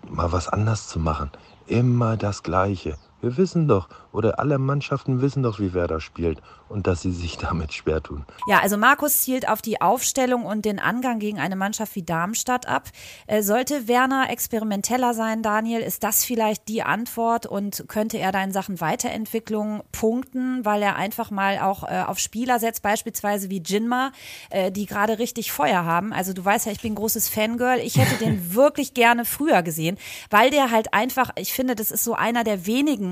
[0.08, 1.30] mal was anders zu machen.
[1.66, 2.96] Immer das Gleiche.
[3.22, 7.38] Wir wissen doch, oder alle Mannschaften wissen doch, wie Werder spielt und dass sie sich
[7.38, 8.24] damit schwer tun.
[8.48, 12.66] Ja, also Markus zielt auf die Aufstellung und den Angang gegen eine Mannschaft wie Darmstadt
[12.66, 12.88] ab.
[13.28, 15.82] Äh, sollte Werner experimenteller sein, Daniel?
[15.82, 20.96] Ist das vielleicht die Antwort und könnte er da in Sachen Weiterentwicklung punkten, weil er
[20.96, 24.10] einfach mal auch äh, auf Spieler setzt, beispielsweise wie Jinma,
[24.50, 26.12] äh, die gerade richtig Feuer haben?
[26.12, 27.78] Also du weißt ja, ich bin ein großes Fangirl.
[27.78, 29.96] Ich hätte den wirklich gerne früher gesehen,
[30.30, 33.11] weil der halt einfach, ich finde, das ist so einer der wenigen,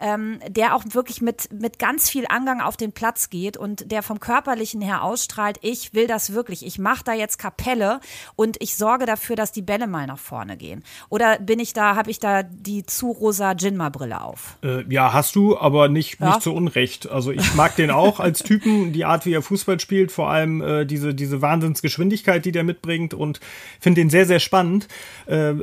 [0.00, 4.02] ähm, der auch wirklich mit, mit ganz viel Angang auf den Platz geht und der
[4.02, 8.00] vom Körperlichen her ausstrahlt, ich will das wirklich, ich mache da jetzt Kapelle
[8.36, 10.82] und ich sorge dafür, dass die Bälle mal nach vorne gehen.
[11.08, 14.58] Oder bin ich da, habe ich da die zu rosa Jinma-Brille auf?
[14.62, 16.28] Äh, ja, hast du, aber nicht, ja?
[16.28, 17.08] nicht zu Unrecht.
[17.08, 20.60] Also ich mag den auch als Typen, die Art, wie er Fußball spielt, vor allem
[20.60, 23.40] äh, diese, diese Wahnsinnsgeschwindigkeit, die der mitbringt und
[23.80, 24.88] finde den sehr, sehr spannend.
[25.26, 25.54] Äh,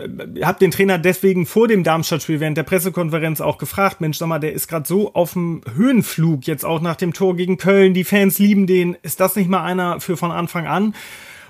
[0.41, 4.28] hab den Trainer deswegen vor dem Darmstadt-Spiel während der Pressekonferenz auch gefragt, gefragt, Mensch, sag
[4.28, 7.94] mal, der ist gerade so auf dem Höhenflug, jetzt auch nach dem Tor gegen Köln,
[7.94, 10.96] die Fans lieben den, ist das nicht mal einer für von Anfang an?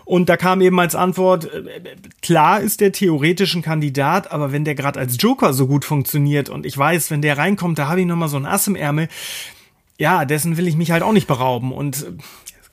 [0.06, 1.64] Und da kam eben als Antwort, äh,
[2.24, 6.50] klar ist der theoretisch ein Kandidat, aber wenn der gerade als Joker so gut funktioniert
[6.50, 9.08] und ich weiß, wenn der reinkommt, da habe ich nochmal so ein Ass im Ärmel,
[10.00, 11.72] ja, dessen will ich mich halt auch nicht berauben.
[11.72, 12.08] Und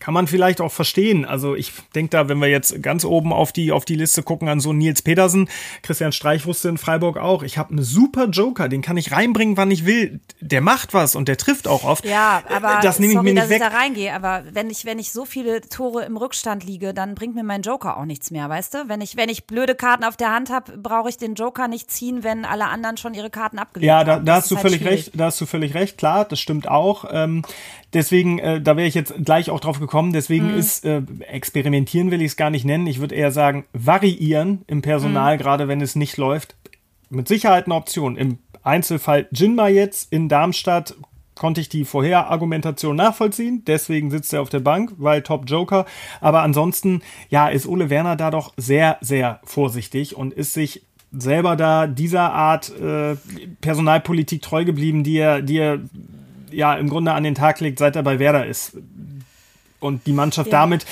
[0.02, 1.24] kann man vielleicht auch verstehen.
[1.24, 4.48] Also ich denke da, wenn wir jetzt ganz oben auf die, auf die Liste gucken,
[4.48, 5.48] an so Nils Petersen,
[5.82, 9.56] Christian Streich wusste in Freiburg auch, ich habe einen super Joker, den kann ich reinbringen,
[9.56, 10.18] wann ich will.
[10.40, 12.04] Der macht was und der trifft auch oft.
[12.04, 13.62] Ja, aber das nehme ich mir nicht dass weg.
[13.62, 17.14] ich da reingehe, aber wenn ich, wenn ich so viele Tore im Rückstand liege, dann
[17.14, 18.88] bringt mir mein Joker auch nichts mehr, weißt du?
[18.88, 21.92] Wenn ich, wenn ich blöde Karten auf der Hand habe, brauche ich den Joker nicht
[21.92, 24.08] ziehen, wenn alle anderen schon ihre Karten abgelegt ja, haben.
[24.08, 25.06] Ja, da, da hast du halt völlig schwierig.
[25.06, 27.04] recht, da hast du völlig recht, klar, das stimmt auch.
[27.08, 27.44] Ähm,
[27.92, 30.58] deswegen, äh, da wäre ich jetzt gleich auch drauf gekommen, deswegen mhm.
[30.58, 32.86] ist äh, experimentieren will ich es gar nicht nennen.
[32.86, 35.40] Ich würde eher sagen, variieren im Personal, mhm.
[35.40, 36.56] gerade wenn es nicht läuft.
[37.10, 38.16] Mit Sicherheit eine Option.
[38.16, 40.94] Im Einzelfall Jinma jetzt in Darmstadt
[41.34, 43.64] konnte ich die Vorherargumentation nachvollziehen.
[43.66, 45.84] Deswegen sitzt er auf der Bank, weil Top Joker.
[46.20, 51.56] Aber ansonsten, ja, ist Ole Werner da doch sehr, sehr vorsichtig und ist sich selber
[51.56, 53.16] da dieser Art äh,
[53.60, 55.80] Personalpolitik treu geblieben, die er, die er
[56.50, 58.78] ja im Grunde an den Tag legt, seit er bei Werder ist.
[59.82, 60.60] Und die Mannschaft ja.
[60.60, 60.86] damit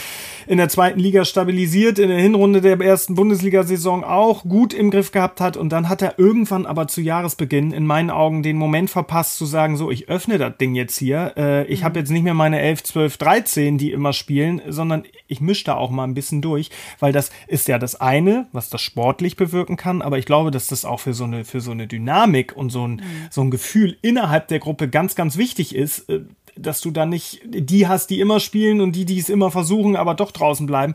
[0.46, 5.12] in der zweiten Liga stabilisiert, in der Hinrunde der ersten Bundesliga-Saison auch gut im Griff
[5.12, 5.56] gehabt hat.
[5.56, 9.46] Und dann hat er irgendwann aber zu Jahresbeginn in meinen Augen den Moment verpasst zu
[9.46, 11.34] sagen, so, ich öffne das Ding jetzt hier.
[11.36, 11.84] Äh, ich mhm.
[11.84, 15.74] habe jetzt nicht mehr meine 11, 12, 13, die immer spielen, sondern ich mische da
[15.76, 19.76] auch mal ein bisschen durch, weil das ist ja das eine, was das sportlich bewirken
[19.76, 20.02] kann.
[20.02, 22.86] Aber ich glaube, dass das auch für so eine, für so eine Dynamik und so
[22.86, 23.02] ein, mhm.
[23.30, 26.22] so ein Gefühl innerhalb der Gruppe ganz, ganz wichtig ist, äh,
[26.56, 29.96] dass du dann nicht die hast, die immer spielen und die, die es immer versuchen,
[29.96, 30.94] aber doch draußen bleiben.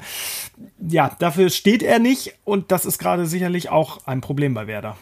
[0.80, 4.98] Ja, dafür steht er nicht und das ist gerade sicherlich auch ein Problem bei Werder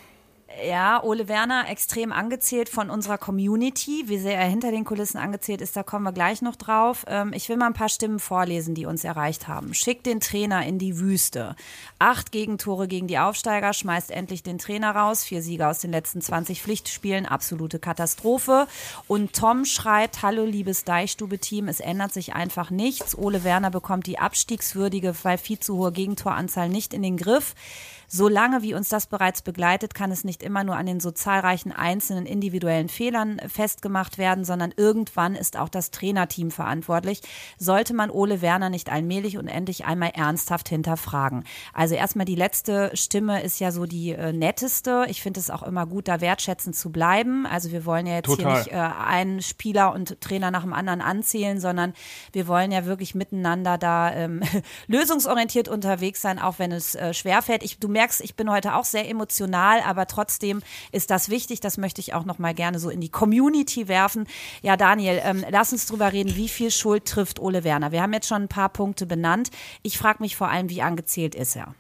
[0.62, 4.04] ja, Ole Werner extrem angezählt von unserer Community.
[4.08, 7.06] Wie sehr er hinter den Kulissen angezählt ist, da kommen wir gleich noch drauf.
[7.08, 9.74] Ähm, ich will mal ein paar Stimmen vorlesen, die uns erreicht haben.
[9.74, 11.56] Schickt den Trainer in die Wüste.
[12.00, 15.24] Acht Gegentore gegen die Aufsteiger, schmeißt endlich den Trainer raus.
[15.24, 18.68] Vier Siege aus den letzten 20 Pflichtspielen, absolute Katastrophe.
[19.08, 23.18] Und Tom schreibt, hallo liebes Deichstube-Team, es ändert sich einfach nichts.
[23.18, 27.56] Ole Werner bekommt die abstiegswürdige, weil viel zu hohe Gegentoranzahl nicht in den Griff.
[28.16, 31.72] Solange wie uns das bereits begleitet, kann es nicht immer nur an den so zahlreichen
[31.72, 37.22] einzelnen individuellen Fehlern festgemacht werden, sondern irgendwann ist auch das Trainerteam verantwortlich.
[37.58, 41.44] Sollte man Ole Werner nicht allmählich und endlich einmal ernsthaft hinterfragen.
[41.74, 45.08] Also erstmal die letzte Stimme ist ja so die äh, netteste.
[45.08, 47.48] Ich finde es auch immer gut, da wertschätzend zu bleiben.
[47.48, 48.46] Also wir wollen ja jetzt Total.
[48.46, 51.94] hier nicht äh, einen Spieler und Trainer nach dem anderen anzählen, sondern
[52.32, 54.44] wir wollen ja wirklich miteinander da ähm,
[54.86, 57.64] lösungsorientiert unterwegs sein, auch wenn es äh, schwerfällt.
[57.64, 60.62] Ich, du merkst merkst, ich bin heute auch sehr emotional, aber trotzdem
[60.92, 61.62] ist das wichtig.
[61.62, 64.28] Das möchte ich auch noch mal gerne so in die Community werfen.
[64.62, 67.94] Ja, Daniel, ähm, lass uns drüber reden, wie viel Schuld trifft Ole Werner.
[67.94, 69.52] Wir haben jetzt schon ein paar Punkte benannt.
[69.84, 71.76] Ich frage mich vor allem, wie angezählt ist er?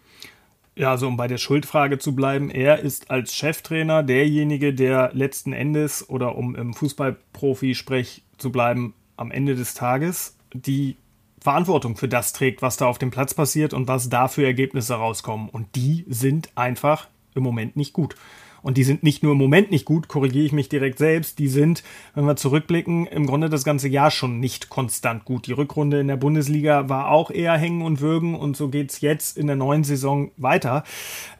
[0.75, 5.51] Ja, also um bei der Schuldfrage zu bleiben, er ist als Cheftrainer derjenige, der letzten
[5.51, 10.95] Endes oder um im Fußballprofi-Sprech zu bleiben, am Ende des Tages die
[11.43, 14.95] Verantwortung für das trägt, was da auf dem Platz passiert und was da für Ergebnisse
[14.95, 15.49] rauskommen.
[15.49, 18.15] Und die sind einfach im Moment nicht gut.
[18.61, 21.49] Und die sind nicht nur im Moment nicht gut, korrigiere ich mich direkt selbst, die
[21.49, 21.83] sind,
[22.15, 25.47] wenn wir zurückblicken, im Grunde das ganze Jahr schon nicht konstant gut.
[25.47, 29.37] Die Rückrunde in der Bundesliga war auch eher hängen und würgen und so geht's jetzt
[29.37, 30.85] in der neuen Saison weiter.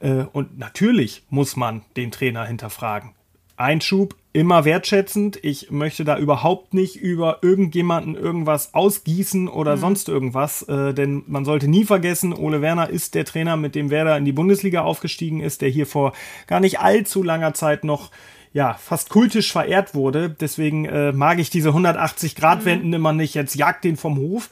[0.02, 3.12] Äh, und natürlich muss man den Trainer hinterfragen.
[3.56, 5.40] Einschub, immer wertschätzend.
[5.44, 9.80] Ich möchte da überhaupt nicht über irgendjemanden irgendwas ausgießen oder mhm.
[9.80, 13.92] sonst irgendwas, äh, denn man sollte nie vergessen, Ole Werner ist der Trainer, mit dem
[13.92, 16.14] Werder in die Bundesliga aufgestiegen ist, der hier vor
[16.48, 18.10] gar nicht allzu langer Zeit noch
[18.54, 20.30] ja, fast kultisch verehrt wurde.
[20.30, 22.94] Deswegen äh, mag ich diese 180-Grad-Wenden mhm.
[22.94, 23.36] immer nicht.
[23.36, 24.50] Jetzt jagt den vom Hof.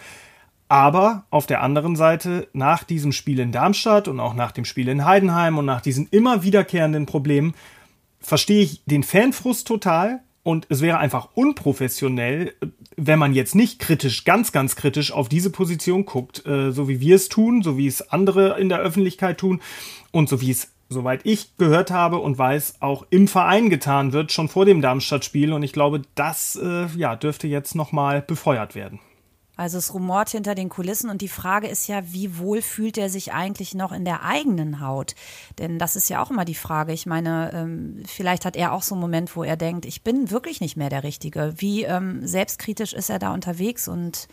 [0.67, 4.87] Aber auf der anderen Seite, nach diesem Spiel in Darmstadt und auch nach dem Spiel
[4.87, 7.53] in Heidenheim und nach diesen immer wiederkehrenden Problemen
[8.21, 12.53] verstehe ich den Fanfrust total und es wäre einfach unprofessionell,
[12.97, 16.99] wenn man jetzt nicht kritisch, ganz, ganz kritisch auf diese Position guckt, äh, so wie
[16.99, 19.61] wir es tun, so wie es andere in der Öffentlichkeit tun
[20.11, 24.31] und so wie es, soweit ich gehört habe und weiß, auch im Verein getan wird,
[24.31, 25.53] schon vor dem Darmstadt-Spiel.
[25.53, 28.99] Und ich glaube, das äh, ja, dürfte jetzt nochmal befeuert werden.
[29.61, 33.11] Also es rumort hinter den Kulissen und die Frage ist ja, wie wohl fühlt er
[33.11, 35.13] sich eigentlich noch in der eigenen Haut?
[35.59, 36.93] Denn das ist ja auch immer die Frage.
[36.93, 40.31] Ich meine, ähm, vielleicht hat er auch so einen Moment, wo er denkt, ich bin
[40.31, 41.53] wirklich nicht mehr der Richtige.
[41.57, 44.27] Wie ähm, selbstkritisch ist er da unterwegs und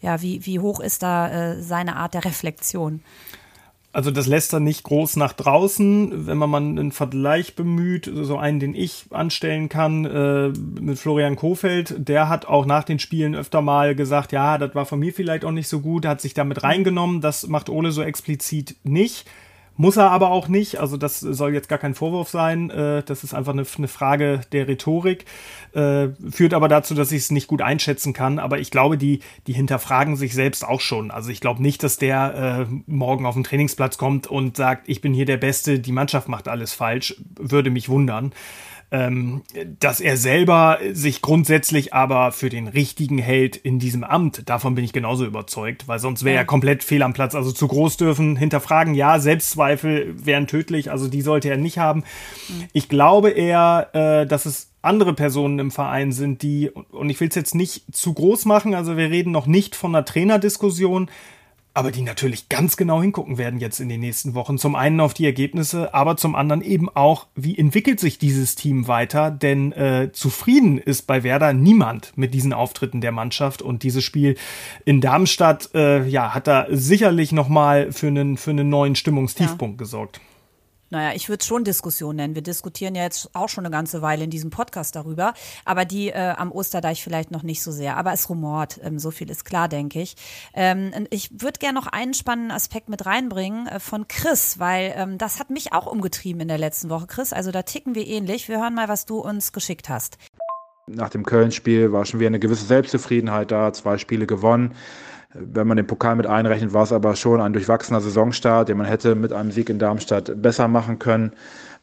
[0.00, 3.02] ja, wie, wie hoch ist da äh, seine Art der Reflexion?
[3.92, 6.26] Also das lässt er nicht groß nach draußen.
[6.26, 10.48] Wenn man mal einen Vergleich bemüht, so einen, den ich anstellen kann, äh,
[10.80, 14.86] mit Florian Kofeld, der hat auch nach den Spielen öfter mal gesagt, ja, das war
[14.86, 17.20] von mir vielleicht auch nicht so gut, hat sich damit reingenommen.
[17.20, 19.26] Das macht Ole so explizit nicht.
[19.80, 20.78] Muss er aber auch nicht.
[20.78, 22.68] Also das soll jetzt gar kein Vorwurf sein.
[22.68, 25.24] Äh, das ist einfach eine, eine Frage der Rhetorik.
[25.72, 28.38] Äh, führt aber dazu, dass ich es nicht gut einschätzen kann.
[28.38, 31.10] Aber ich glaube, die, die hinterfragen sich selbst auch schon.
[31.10, 35.00] Also ich glaube nicht, dass der äh, morgen auf den Trainingsplatz kommt und sagt, ich
[35.00, 37.16] bin hier der Beste, die Mannschaft macht alles falsch.
[37.38, 38.34] Würde mich wundern
[38.92, 39.42] ähm,
[39.78, 44.48] dass er selber sich grundsätzlich aber für den richtigen hält in diesem Amt.
[44.48, 47.34] Davon bin ich genauso überzeugt, weil sonst wäre er komplett fehl am Platz.
[47.34, 52.00] Also zu groß dürfen, hinterfragen, ja, Selbstzweifel wären tödlich, also die sollte er nicht haben.
[52.48, 52.64] Mhm.
[52.72, 57.28] Ich glaube eher, äh, dass es andere Personen im Verein sind, die, und ich will
[57.28, 61.10] es jetzt nicht zu groß machen, also wir reden noch nicht von einer Trainerdiskussion,
[61.72, 64.58] aber die natürlich ganz genau hingucken werden jetzt in den nächsten Wochen.
[64.58, 68.88] Zum einen auf die Ergebnisse, aber zum anderen eben auch, wie entwickelt sich dieses Team
[68.88, 69.30] weiter?
[69.30, 74.36] Denn äh, zufrieden ist bei Werder niemand mit diesen Auftritten der Mannschaft und dieses Spiel
[74.84, 79.84] in Darmstadt, äh, ja, hat da sicherlich nochmal für einen für einen neuen Stimmungstiefpunkt ja.
[79.84, 80.20] gesorgt.
[80.90, 82.34] Naja, ich würde es schon Diskussion nennen.
[82.34, 86.08] Wir diskutieren ja jetzt auch schon eine ganze Weile in diesem Podcast darüber, aber die
[86.08, 87.96] äh, am Osterdeich vielleicht noch nicht so sehr.
[87.96, 90.16] Aber es rumort, ähm, so viel ist klar, denke ich.
[90.52, 95.16] Ähm, ich würde gerne noch einen spannenden Aspekt mit reinbringen äh, von Chris, weil ähm,
[95.16, 97.06] das hat mich auch umgetrieben in der letzten Woche.
[97.06, 98.48] Chris, also da ticken wir ähnlich.
[98.48, 100.18] Wir hören mal, was du uns geschickt hast.
[100.88, 104.74] Nach dem Köln-Spiel war schon wieder eine gewisse Selbstzufriedenheit da, zwei Spiele gewonnen.
[105.32, 108.86] Wenn man den Pokal mit einrechnet, war es aber schon ein durchwachsener Saisonstart, den man
[108.86, 111.32] hätte mit einem Sieg in Darmstadt besser machen können.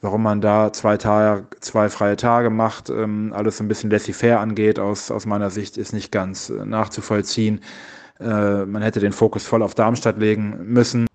[0.02, 4.80] Warum man da zwei, Tage, zwei freie Tage macht, ähm, alles ein bisschen laissez-faire angeht,
[4.80, 7.62] aus, aus meiner Sicht, ist nicht ganz äh, nachzuvollziehen.
[8.20, 11.08] Äh, man hätte den Fokus voll auf Darmstadt legen müssen.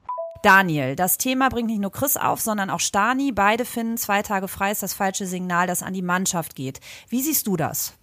[0.42, 3.30] Daniel, das Thema bringt nicht nur Chris auf, sondern auch Stani.
[3.30, 6.80] Beide finden, zwei Tage frei ist das falsche Signal, das an die Mannschaft geht.
[7.08, 7.94] Wie siehst du das?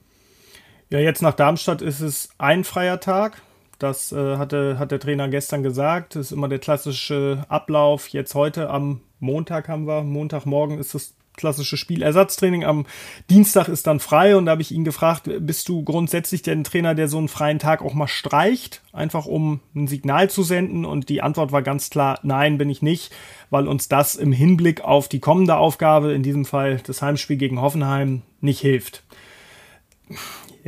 [0.90, 3.42] Ja, jetzt nach Darmstadt ist es ein freier Tag.
[3.80, 6.16] Das äh, hatte, hat der Trainer gestern gesagt.
[6.16, 8.10] Das ist immer der klassische Ablauf.
[8.10, 12.66] Jetzt heute am Montag haben wir, Montagmorgen ist das klassische Spielersatztraining.
[12.66, 12.86] Am
[13.30, 16.94] Dienstag ist dann frei und da habe ich ihn gefragt, bist du grundsätzlich der Trainer,
[16.94, 20.84] der so einen freien Tag auch mal streicht, einfach um ein Signal zu senden?
[20.84, 23.14] Und die Antwort war ganz klar, nein, bin ich nicht,
[23.50, 27.62] weil uns das im Hinblick auf die kommende Aufgabe, in diesem Fall das Heimspiel gegen
[27.62, 29.04] Hoffenheim, nicht hilft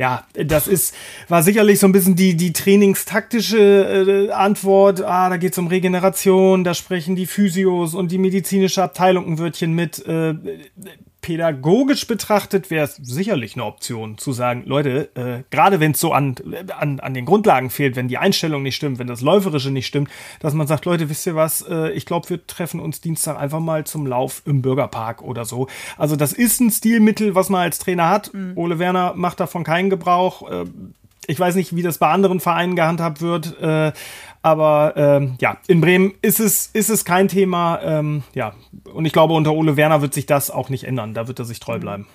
[0.02, 0.96] ja, das ist,
[1.28, 5.00] war sicherlich so ein bisschen die, die trainingstaktische äh, Antwort.
[5.00, 9.74] Ah, da geht's um Regeneration, da sprechen die Physios und die medizinische Abteilung ein Wörtchen
[9.74, 10.04] mit.
[10.04, 10.34] Äh,
[11.22, 16.12] pädagogisch betrachtet wäre es sicherlich eine Option zu sagen, Leute, äh, gerade wenn es so
[16.12, 16.34] an,
[16.76, 20.10] an, an den Grundlagen fehlt, wenn die Einstellung nicht stimmt, wenn das Läuferische nicht stimmt,
[20.40, 23.60] dass man sagt, Leute, wisst ihr was, äh, ich glaube, wir treffen uns Dienstag einfach
[23.60, 25.68] mal zum Lauf im Bürgerpark oder so.
[25.96, 28.34] Also das ist ein Stilmittel, was man als Trainer hat.
[28.34, 28.52] Mhm.
[28.56, 30.50] Ole Werner macht davon keinen Gebrauch.
[30.50, 30.64] Äh,
[31.28, 33.60] ich weiß nicht, wie das bei anderen Vereinen gehandhabt wird.
[33.60, 33.92] Äh,
[34.42, 37.80] aber ähm, ja, in Bremen ist es, ist es kein Thema.
[37.82, 38.54] Ähm, ja,
[38.92, 41.14] und ich glaube, unter Ole Werner wird sich das auch nicht ändern.
[41.14, 42.06] Da wird er sich treu bleiben.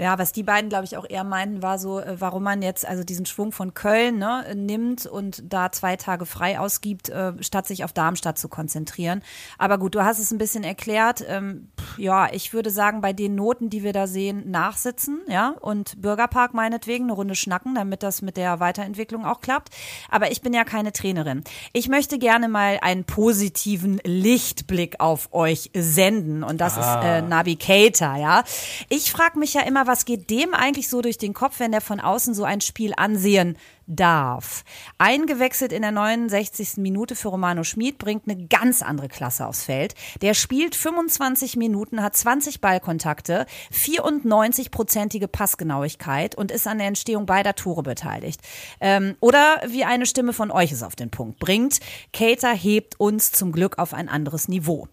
[0.00, 2.88] Ja, was die beiden, glaube ich, auch eher meinten, war so, äh, warum man jetzt
[2.88, 7.66] also diesen Schwung von Köln ne, nimmt und da zwei Tage frei ausgibt, äh, statt
[7.66, 9.22] sich auf Darmstadt zu konzentrieren.
[9.58, 11.22] Aber gut, du hast es ein bisschen erklärt.
[11.28, 16.00] Ähm, ja, ich würde sagen, bei den Noten, die wir da sehen, nachsitzen, ja, und
[16.00, 19.68] Bürgerpark meinetwegen eine Runde schnacken, damit das mit der Weiterentwicklung auch klappt.
[20.08, 21.44] Aber ich bin ja keine Trainerin.
[21.74, 26.80] Ich möchte gerne mal einen positiven Lichtblick auf euch senden und das ah.
[26.80, 28.44] ist äh, Navigator, ja.
[28.88, 31.80] Ich frage mich ja immer, was geht dem eigentlich so durch den Kopf, wenn der
[31.80, 34.62] von außen so ein Spiel ansehen darf?
[34.98, 36.76] Eingewechselt in der 69.
[36.76, 39.94] Minute für Romano Schmid bringt eine ganz andere Klasse aufs Feld.
[40.22, 47.56] Der spielt 25 Minuten, hat 20 Ballkontakte, 94-prozentige Passgenauigkeit und ist an der Entstehung beider
[47.56, 48.40] Tore beteiligt.
[48.80, 51.80] Ähm, oder wie eine Stimme von euch es auf den Punkt bringt,
[52.12, 54.86] Cater hebt uns zum Glück auf ein anderes Niveau.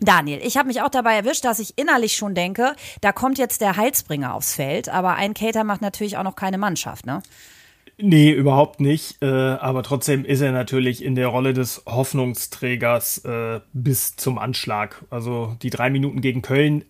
[0.00, 3.62] Daniel, ich habe mich auch dabei erwischt, dass ich innerlich schon denke, da kommt jetzt
[3.62, 7.22] der Heilsbringer aufs Feld, aber ein Cater macht natürlich auch noch keine Mannschaft, ne?
[7.98, 9.22] Nee, überhaupt nicht.
[9.22, 15.02] Äh, aber trotzdem ist er natürlich in der Rolle des Hoffnungsträgers äh, bis zum Anschlag.
[15.08, 16.84] Also die drei Minuten gegen Köln,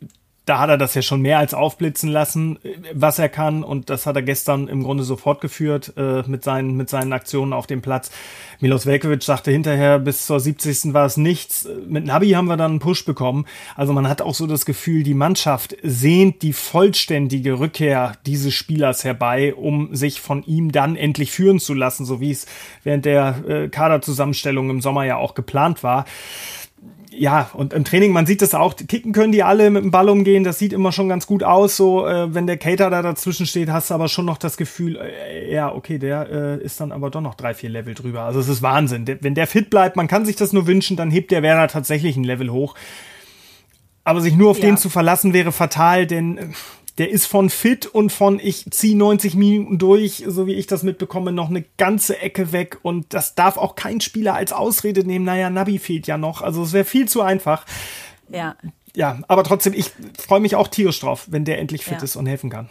[0.46, 2.60] da hat er das ja schon mehr als aufblitzen lassen,
[2.94, 3.64] was er kann.
[3.64, 7.52] Und das hat er gestern im Grunde so fortgeführt äh, mit, seinen, mit seinen Aktionen
[7.52, 8.12] auf dem Platz.
[8.60, 10.94] Milos Velkovic sagte hinterher, bis zur 70.
[10.94, 11.68] war es nichts.
[11.88, 13.44] Mit Nabi haben wir dann einen Push bekommen.
[13.74, 19.02] Also man hat auch so das Gefühl, die Mannschaft sehnt die vollständige Rückkehr dieses Spielers
[19.02, 22.46] herbei, um sich von ihm dann endlich führen zu lassen, so wie es
[22.84, 26.04] während der äh, Kaderzusammenstellung im Sommer ja auch geplant war
[27.18, 30.08] ja, und im Training, man sieht das auch, kicken können die alle mit dem Ball
[30.08, 33.46] umgehen, das sieht immer schon ganz gut aus, so, äh, wenn der Cater da dazwischen
[33.46, 36.92] steht, hast du aber schon noch das Gefühl, äh, ja, okay, der äh, ist dann
[36.92, 38.22] aber doch noch drei, vier Level drüber.
[38.22, 39.04] Also es ist Wahnsinn.
[39.04, 41.68] Der, wenn der fit bleibt, man kann sich das nur wünschen, dann hebt der Werner
[41.68, 42.74] tatsächlich ein Level hoch.
[44.04, 44.66] Aber sich nur auf ja.
[44.66, 46.46] den zu verlassen wäre fatal, denn äh,
[46.98, 50.82] der ist von fit und von ich ziehe 90 Minuten durch, so wie ich das
[50.82, 52.78] mitbekomme, noch eine ganze Ecke weg.
[52.82, 55.24] Und das darf auch kein Spieler als Ausrede nehmen.
[55.24, 56.42] Naja, Nabi fehlt ja noch.
[56.42, 57.66] Also es wäre viel zu einfach.
[58.28, 58.56] Ja.
[58.94, 62.02] Ja, aber trotzdem, ich freue mich auch tierisch drauf, wenn der endlich fit ja.
[62.02, 62.70] ist und helfen kann.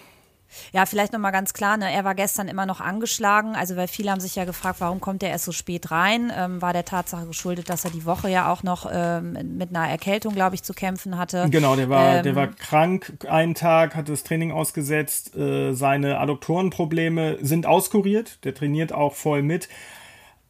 [0.73, 4.11] Ja, vielleicht nochmal ganz klar, ne, er war gestern immer noch angeschlagen, also weil viele
[4.11, 6.31] haben sich ja gefragt, warum kommt er erst so spät rein?
[6.35, 9.89] Ähm, war der Tatsache geschuldet, dass er die Woche ja auch noch ähm, mit einer
[9.89, 11.47] Erkältung, glaube ich, zu kämpfen hatte.
[11.49, 16.19] Genau, der war, ähm, der war krank einen Tag, hat das Training ausgesetzt, äh, seine
[16.19, 19.69] Adduktorenprobleme sind auskuriert, der trainiert auch voll mit.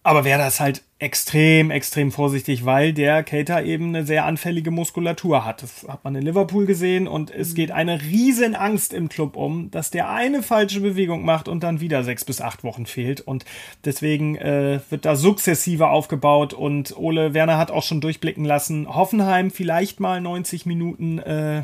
[0.03, 5.43] Aber wer das halt extrem, extrem vorsichtig, weil der Cater eben eine sehr anfällige Muskulatur
[5.43, 5.61] hat.
[5.61, 7.55] Das hat man in Liverpool gesehen und es mhm.
[7.55, 11.81] geht eine riesen Angst im Club um, dass der eine falsche Bewegung macht und dann
[11.81, 13.19] wieder sechs bis acht Wochen fehlt.
[13.19, 13.43] Und
[13.83, 19.51] deswegen äh, wird da sukzessive aufgebaut und Ole Werner hat auch schon durchblicken lassen, Hoffenheim
[19.51, 21.63] vielleicht mal 90 Minuten, äh,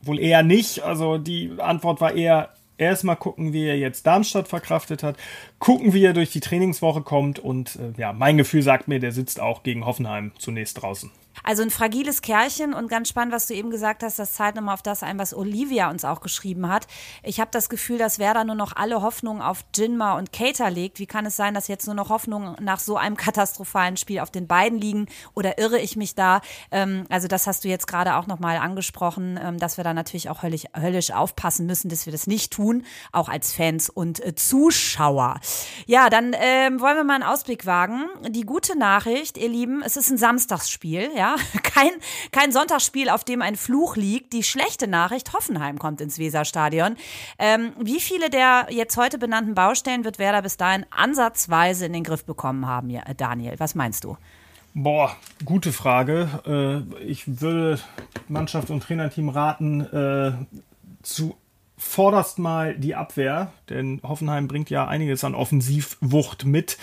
[0.00, 0.84] wohl eher nicht.
[0.84, 5.16] Also die Antwort war eher erstmal gucken, wie er jetzt Darmstadt verkraftet hat,
[5.58, 9.12] gucken, wie er durch die Trainingswoche kommt und äh, ja, mein Gefühl sagt mir, der
[9.12, 11.10] sitzt auch gegen Hoffenheim zunächst draußen.
[11.42, 14.74] Also ein fragiles Kerlchen und ganz spannend, was du eben gesagt hast, das zahlt nochmal
[14.74, 16.86] auf das ein, was Olivia uns auch geschrieben hat.
[17.22, 20.98] Ich habe das Gefühl, dass Werder nur noch alle Hoffnungen auf Jinma und Cater legt.
[20.98, 24.30] Wie kann es sein, dass jetzt nur noch Hoffnungen nach so einem katastrophalen Spiel auf
[24.30, 25.06] den beiden liegen?
[25.34, 26.40] Oder irre ich mich da?
[26.70, 30.30] Ähm, also das hast du jetzt gerade auch nochmal angesprochen, ähm, dass wir da natürlich
[30.30, 34.34] auch höllisch, höllisch aufpassen müssen, dass wir das nicht tun, auch als Fans und äh,
[34.34, 35.40] Zuschauer.
[35.86, 38.04] Ja, dann ähm, wollen wir mal einen Ausblick wagen.
[38.28, 41.23] Die gute Nachricht, ihr Lieben, es ist ein Samstagsspiel, ja
[41.62, 41.90] kein,
[42.32, 44.32] kein Sonntagsspiel, auf dem ein Fluch liegt.
[44.32, 46.96] Die schlechte Nachricht, Hoffenheim kommt ins Weserstadion.
[47.38, 52.04] Ähm, wie viele der jetzt heute benannten Baustellen wird Werder bis dahin ansatzweise in den
[52.04, 53.54] Griff bekommen haben, ja, Daniel?
[53.58, 54.16] Was meinst du?
[54.74, 56.28] Boah, gute Frage.
[56.46, 57.78] Äh, ich würde
[58.28, 60.32] Mannschaft und Trainerteam raten, äh,
[61.02, 61.36] zu
[61.76, 66.78] vorderst mal die Abwehr, denn Hoffenheim bringt ja einiges an Offensivwucht mit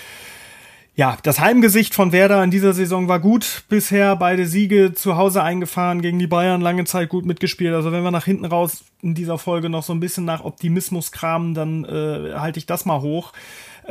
[0.94, 4.16] ja, das Heimgesicht von Werder in dieser Saison war gut bisher.
[4.18, 7.74] Beide Siege zu Hause eingefahren gegen die Bayern, lange Zeit gut mitgespielt.
[7.74, 11.14] Also wenn wir nach hinten raus in dieser Folge noch so ein bisschen nach Optimismus
[11.14, 13.32] kramen, dann äh, halte ich das mal hoch.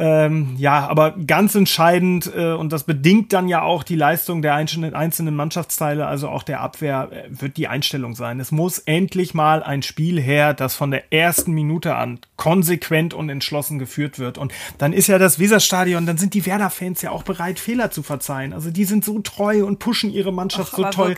[0.01, 4.55] Ähm, ja, aber ganz entscheidend, äh, und das bedingt dann ja auch die Leistung der
[4.55, 8.41] einzelnen, einzelnen Mannschaftsteile, also auch der Abwehr, äh, wird die Einstellung sein.
[8.41, 13.29] Es muss endlich mal ein Spiel her, das von der ersten Minute an konsequent und
[13.29, 14.39] entschlossen geführt wird.
[14.39, 18.03] Und dann ist ja das Weserstadion, dann sind die Werder-Fans ja auch bereit, Fehler zu
[18.03, 18.55] verzeihen.
[18.55, 21.17] Also die sind so treu und pushen ihre Mannschaft Ach, so toll.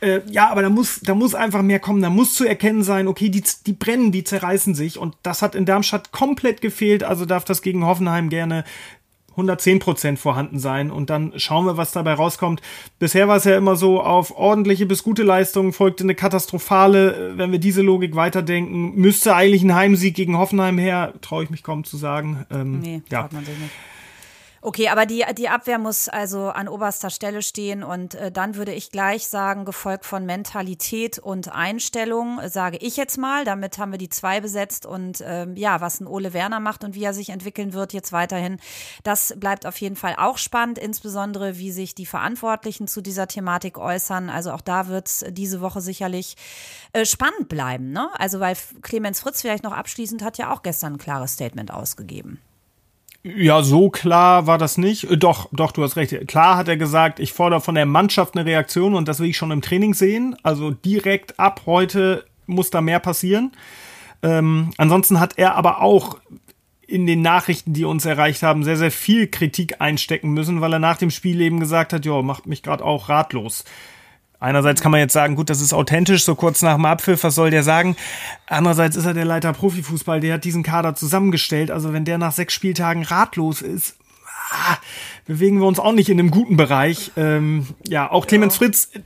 [0.00, 2.02] Äh, ja, aber da muss, da muss einfach mehr kommen.
[2.02, 4.98] Da muss zu erkennen sein, okay, die, die brennen, die zerreißen sich.
[4.98, 7.04] Und das hat in Darmstadt komplett gefehlt.
[7.04, 8.64] Also darf das gegen Hoffenheim gerne
[9.36, 12.62] 110 Prozent vorhanden sein und dann schauen wir, was dabei rauskommt.
[12.98, 17.34] Bisher war es ja immer so, auf ordentliche bis gute Leistungen folgte eine katastrophale.
[17.36, 21.62] Wenn wir diese Logik weiterdenken, müsste eigentlich ein Heimsieg gegen Hoffenheim her, traue ich mich
[21.62, 22.46] kaum zu sagen.
[22.50, 23.28] Ähm, nee, ja.
[23.30, 23.72] man sich nicht.
[24.66, 28.72] Okay, aber die, die Abwehr muss also an oberster Stelle stehen und äh, dann würde
[28.72, 33.44] ich gleich sagen, gefolgt von Mentalität und Einstellung, äh, sage ich jetzt mal.
[33.44, 36.96] Damit haben wir die zwei besetzt und ähm, ja, was ein Ole Werner macht und
[36.96, 38.58] wie er sich entwickeln wird jetzt weiterhin,
[39.04, 43.78] das bleibt auf jeden Fall auch spannend, insbesondere wie sich die Verantwortlichen zu dieser Thematik
[43.78, 44.30] äußern.
[44.30, 46.34] Also auch da wird es diese Woche sicherlich
[46.92, 47.92] äh, spannend bleiben.
[47.92, 48.08] Ne?
[48.18, 52.40] Also weil Clemens Fritz vielleicht noch abschließend hat ja auch gestern ein klares Statement ausgegeben.
[53.34, 55.10] Ja, so klar war das nicht.
[55.10, 56.28] Äh, doch, doch, du hast recht.
[56.28, 59.36] Klar hat er gesagt, ich fordere von der Mannschaft eine Reaktion und das will ich
[59.36, 60.36] schon im Training sehen.
[60.42, 63.52] Also direkt ab heute muss da mehr passieren.
[64.22, 66.18] Ähm, ansonsten hat er aber auch
[66.86, 70.78] in den Nachrichten, die uns erreicht haben, sehr, sehr viel Kritik einstecken müssen, weil er
[70.78, 73.64] nach dem Spiel eben gesagt hat, ja, macht mich gerade auch ratlos.
[74.38, 77.34] Einerseits kann man jetzt sagen, gut, das ist authentisch, so kurz nach dem Abpfiff, was
[77.34, 77.96] soll der sagen?
[78.46, 81.70] Andererseits ist er der Leiter Profifußball, der hat diesen Kader zusammengestellt.
[81.70, 83.96] Also wenn der nach sechs Spieltagen ratlos ist,
[84.50, 84.76] ah,
[85.26, 87.12] bewegen wir uns auch nicht in einem guten Bereich.
[87.16, 89.00] Ähm, ja, auch Clemens Fritz äh,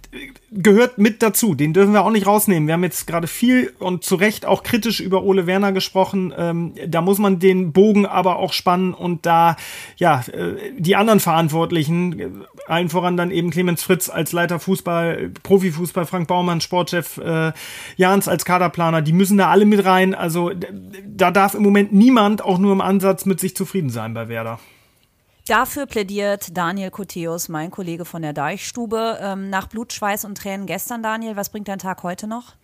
[0.53, 1.55] gehört mit dazu.
[1.55, 2.67] Den dürfen wir auch nicht rausnehmen.
[2.67, 6.35] Wir haben jetzt gerade viel und zu Recht auch kritisch über Ole Werner gesprochen.
[6.37, 9.57] Ähm, da muss man den Bogen aber auch spannen und da,
[9.97, 12.29] ja, äh, die anderen Verantwortlichen, äh,
[12.67, 17.53] allen voran dann eben Clemens Fritz als Leiter Fußball, Profifußball, Frank Baumann, Sportchef, äh,
[17.97, 20.15] Jans als Kaderplaner, die müssen da alle mit rein.
[20.15, 20.51] Also
[21.07, 24.59] da darf im Moment niemand auch nur im Ansatz mit sich zufrieden sein bei Werder.
[25.47, 29.19] Dafür plädiert Daniel Koteus, mein Kollege von der Deichstube.
[29.21, 32.55] Ähm, nach Blut, Schweiß und Tränen gestern, Daniel, was bringt dein Tag heute noch?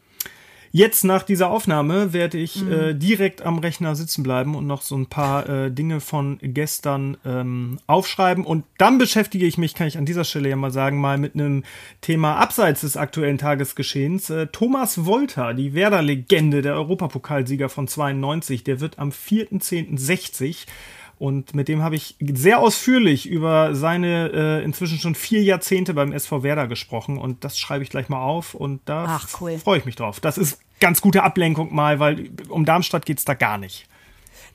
[0.72, 2.72] Jetzt nach dieser Aufnahme werde ich mhm.
[2.72, 7.16] äh, direkt am Rechner sitzen bleiben und noch so ein paar äh, Dinge von gestern
[7.24, 8.44] ähm, aufschreiben.
[8.44, 11.34] Und dann beschäftige ich mich, kann ich an dieser Stelle ja mal sagen, mal mit
[11.34, 11.64] einem
[12.02, 14.28] Thema abseits des aktuellen Tagesgeschehens.
[14.28, 20.66] Äh, Thomas Wolter, die Werder-Legende, der Europapokalsieger von 92, der wird am 4.10.60
[21.18, 26.12] und mit dem habe ich sehr ausführlich über seine äh, inzwischen schon vier Jahrzehnte beim
[26.12, 27.16] SV Werder gesprochen.
[27.16, 28.54] Und das schreibe ich gleich mal auf.
[28.54, 29.58] Und da cool.
[29.58, 30.20] freue ich mich drauf.
[30.20, 33.88] Das ist ganz gute Ablenkung mal, weil um Darmstadt geht es da gar nicht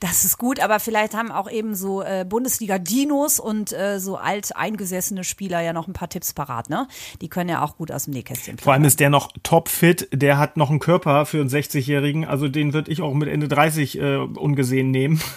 [0.02, 4.56] das ist gut, aber vielleicht haben auch eben so äh, Bundesliga-Dinos und äh, so alt
[4.56, 6.88] eingesessene Spieler ja noch ein paar Tipps parat, ne?
[7.22, 8.58] Die können ja auch gut aus dem Nähkästchen.
[8.58, 12.48] Vor allem ist der noch topfit, der hat noch einen Körper für einen 60-Jährigen, also
[12.48, 15.22] den würde ich auch mit Ende 30 äh, ungesehen nehmen.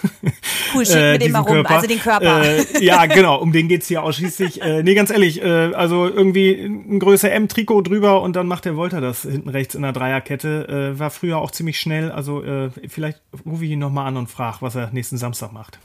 [0.73, 1.75] Cool, schick äh, mit dem mal rum, Körper.
[1.75, 2.43] also den Körper.
[2.43, 4.61] Äh, ja, genau, um den geht's hier ausschließlich.
[4.61, 8.75] Äh, nee, ganz ehrlich, äh, also irgendwie ein Größe M-Trikot drüber und dann macht der
[8.75, 10.93] Wolter das hinten rechts in der Dreierkette.
[10.95, 14.27] Äh, war früher auch ziemlich schnell, also äh, vielleicht rufe ich ihn nochmal an und
[14.27, 15.79] frage, nach, was er nächsten Samstag macht.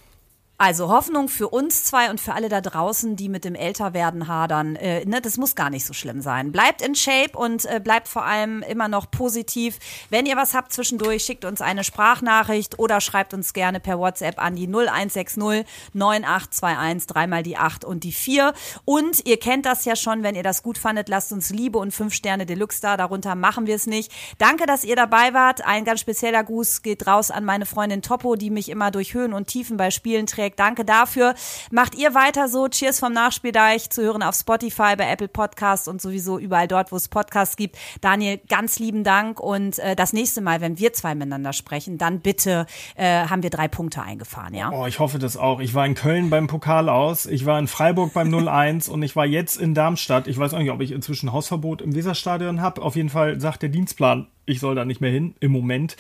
[0.61, 4.77] Also Hoffnung für uns zwei und für alle da draußen, die mit dem Älterwerden hadern.
[4.77, 6.53] Äh, ne, das muss gar nicht so schlimm sein.
[6.53, 9.79] Bleibt in Shape und äh, bleibt vor allem immer noch positiv.
[10.11, 14.39] Wenn ihr was habt zwischendurch, schickt uns eine Sprachnachricht oder schreibt uns gerne per WhatsApp
[14.39, 18.53] an die 0160 9821 dreimal die 8 und die 4.
[18.85, 21.95] Und ihr kennt das ja schon, wenn ihr das gut fandet, lasst uns Liebe und
[21.95, 22.99] 5 Sterne Deluxe da.
[22.99, 24.13] Darunter machen wir es nicht.
[24.37, 25.65] Danke, dass ihr dabei wart.
[25.65, 29.33] Ein ganz spezieller Gruß geht raus an meine Freundin Topo, die mich immer durch Höhen
[29.33, 30.57] und Tiefen bei Spielen trägt Feedback.
[30.57, 31.35] Danke dafür.
[31.71, 32.69] Macht ihr weiter so.
[32.69, 36.97] Cheers vom Nachspieldeich zu hören auf Spotify, bei Apple Podcasts und sowieso überall dort, wo
[36.97, 37.77] es Podcasts gibt.
[38.01, 42.21] Daniel, ganz lieben Dank und äh, das nächste Mal, wenn wir zwei miteinander sprechen, dann
[42.21, 44.71] bitte äh, haben wir drei Punkte eingefahren, ja?
[44.73, 45.61] Oh, ich hoffe das auch.
[45.61, 49.17] Ich war in Köln beim Pokal aus, ich war in Freiburg beim 0-1 und ich
[49.17, 50.27] war jetzt in Darmstadt.
[50.27, 52.83] Ich weiß auch nicht, ob ich inzwischen Hausverbot im Weserstadion habe.
[52.83, 55.97] Auf jeden Fall sagt der Dienstplan, ich soll da nicht mehr hin im Moment.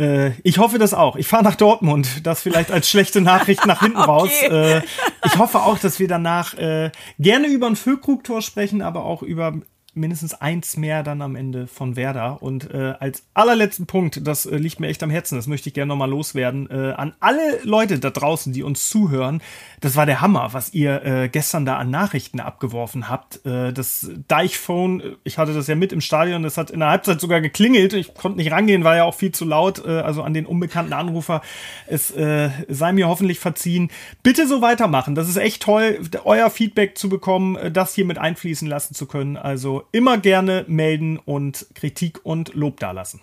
[0.00, 1.16] Äh, ich hoffe das auch.
[1.16, 2.26] Ich fahre nach Dortmund.
[2.26, 4.10] Das vielleicht als schlechte Nachricht nach hinten okay.
[4.10, 4.30] raus.
[4.42, 4.82] Äh,
[5.24, 9.54] ich hoffe auch, dass wir danach äh, gerne über ein Füllkrug-Tor sprechen, aber auch über
[9.94, 12.42] mindestens eins mehr dann am Ende von Werder.
[12.42, 15.74] Und äh, als allerletzten Punkt, das äh, liegt mir echt am Herzen, das möchte ich
[15.74, 19.40] gerne nochmal loswerden, äh, an alle Leute da draußen, die uns zuhören,
[19.80, 23.44] das war der Hammer, was ihr äh, gestern da an Nachrichten abgeworfen habt.
[23.44, 27.20] Äh, das Deichphone, ich hatte das ja mit im Stadion, das hat in der Halbzeit
[27.20, 27.92] sogar geklingelt.
[27.92, 30.92] Ich konnte nicht rangehen, war ja auch viel zu laut, äh, also an den unbekannten
[30.92, 31.42] Anrufer.
[31.86, 33.90] Es äh, sei mir hoffentlich verziehen.
[34.22, 35.14] Bitte so weitermachen.
[35.14, 39.06] Das ist echt toll, euer Feedback zu bekommen, äh, das hier mit einfließen lassen zu
[39.06, 39.36] können.
[39.36, 43.20] Also immer gerne melden und Kritik und Lob dalassen.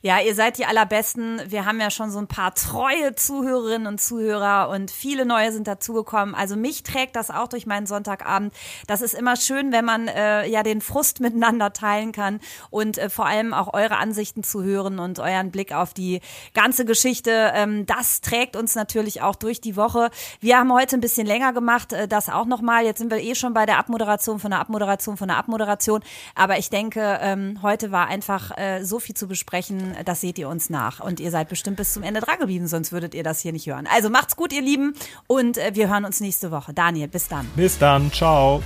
[0.00, 1.40] Ja, ihr seid die allerbesten.
[1.48, 5.66] Wir haben ja schon so ein paar treue Zuhörerinnen und Zuhörer und viele neue sind
[5.66, 6.36] dazugekommen.
[6.36, 8.54] Also mich trägt das auch durch meinen Sonntagabend.
[8.86, 12.38] Das ist immer schön, wenn man äh, ja den Frust miteinander teilen kann
[12.70, 16.20] und äh, vor allem auch eure Ansichten zu hören und euren Blick auf die
[16.54, 17.50] ganze Geschichte.
[17.56, 20.10] Ähm, das trägt uns natürlich auch durch die Woche.
[20.38, 22.84] Wir haben heute ein bisschen länger gemacht, äh, das auch nochmal.
[22.84, 26.04] Jetzt sind wir eh schon bei der Abmoderation von der Abmoderation von der Abmoderation.
[26.36, 30.48] Aber ich denke, ähm, heute war einfach äh, so viel zu besprechen das seht ihr
[30.48, 31.00] uns nach.
[31.00, 33.66] Und ihr seid bestimmt bis zum Ende dran geblieben, sonst würdet ihr das hier nicht
[33.66, 33.88] hören.
[33.92, 34.94] Also macht's gut, ihr Lieben,
[35.26, 36.72] und äh, wir hören uns nächste Woche.
[36.72, 37.46] Daniel, bis dann.
[37.56, 38.62] Bis dann, ciao.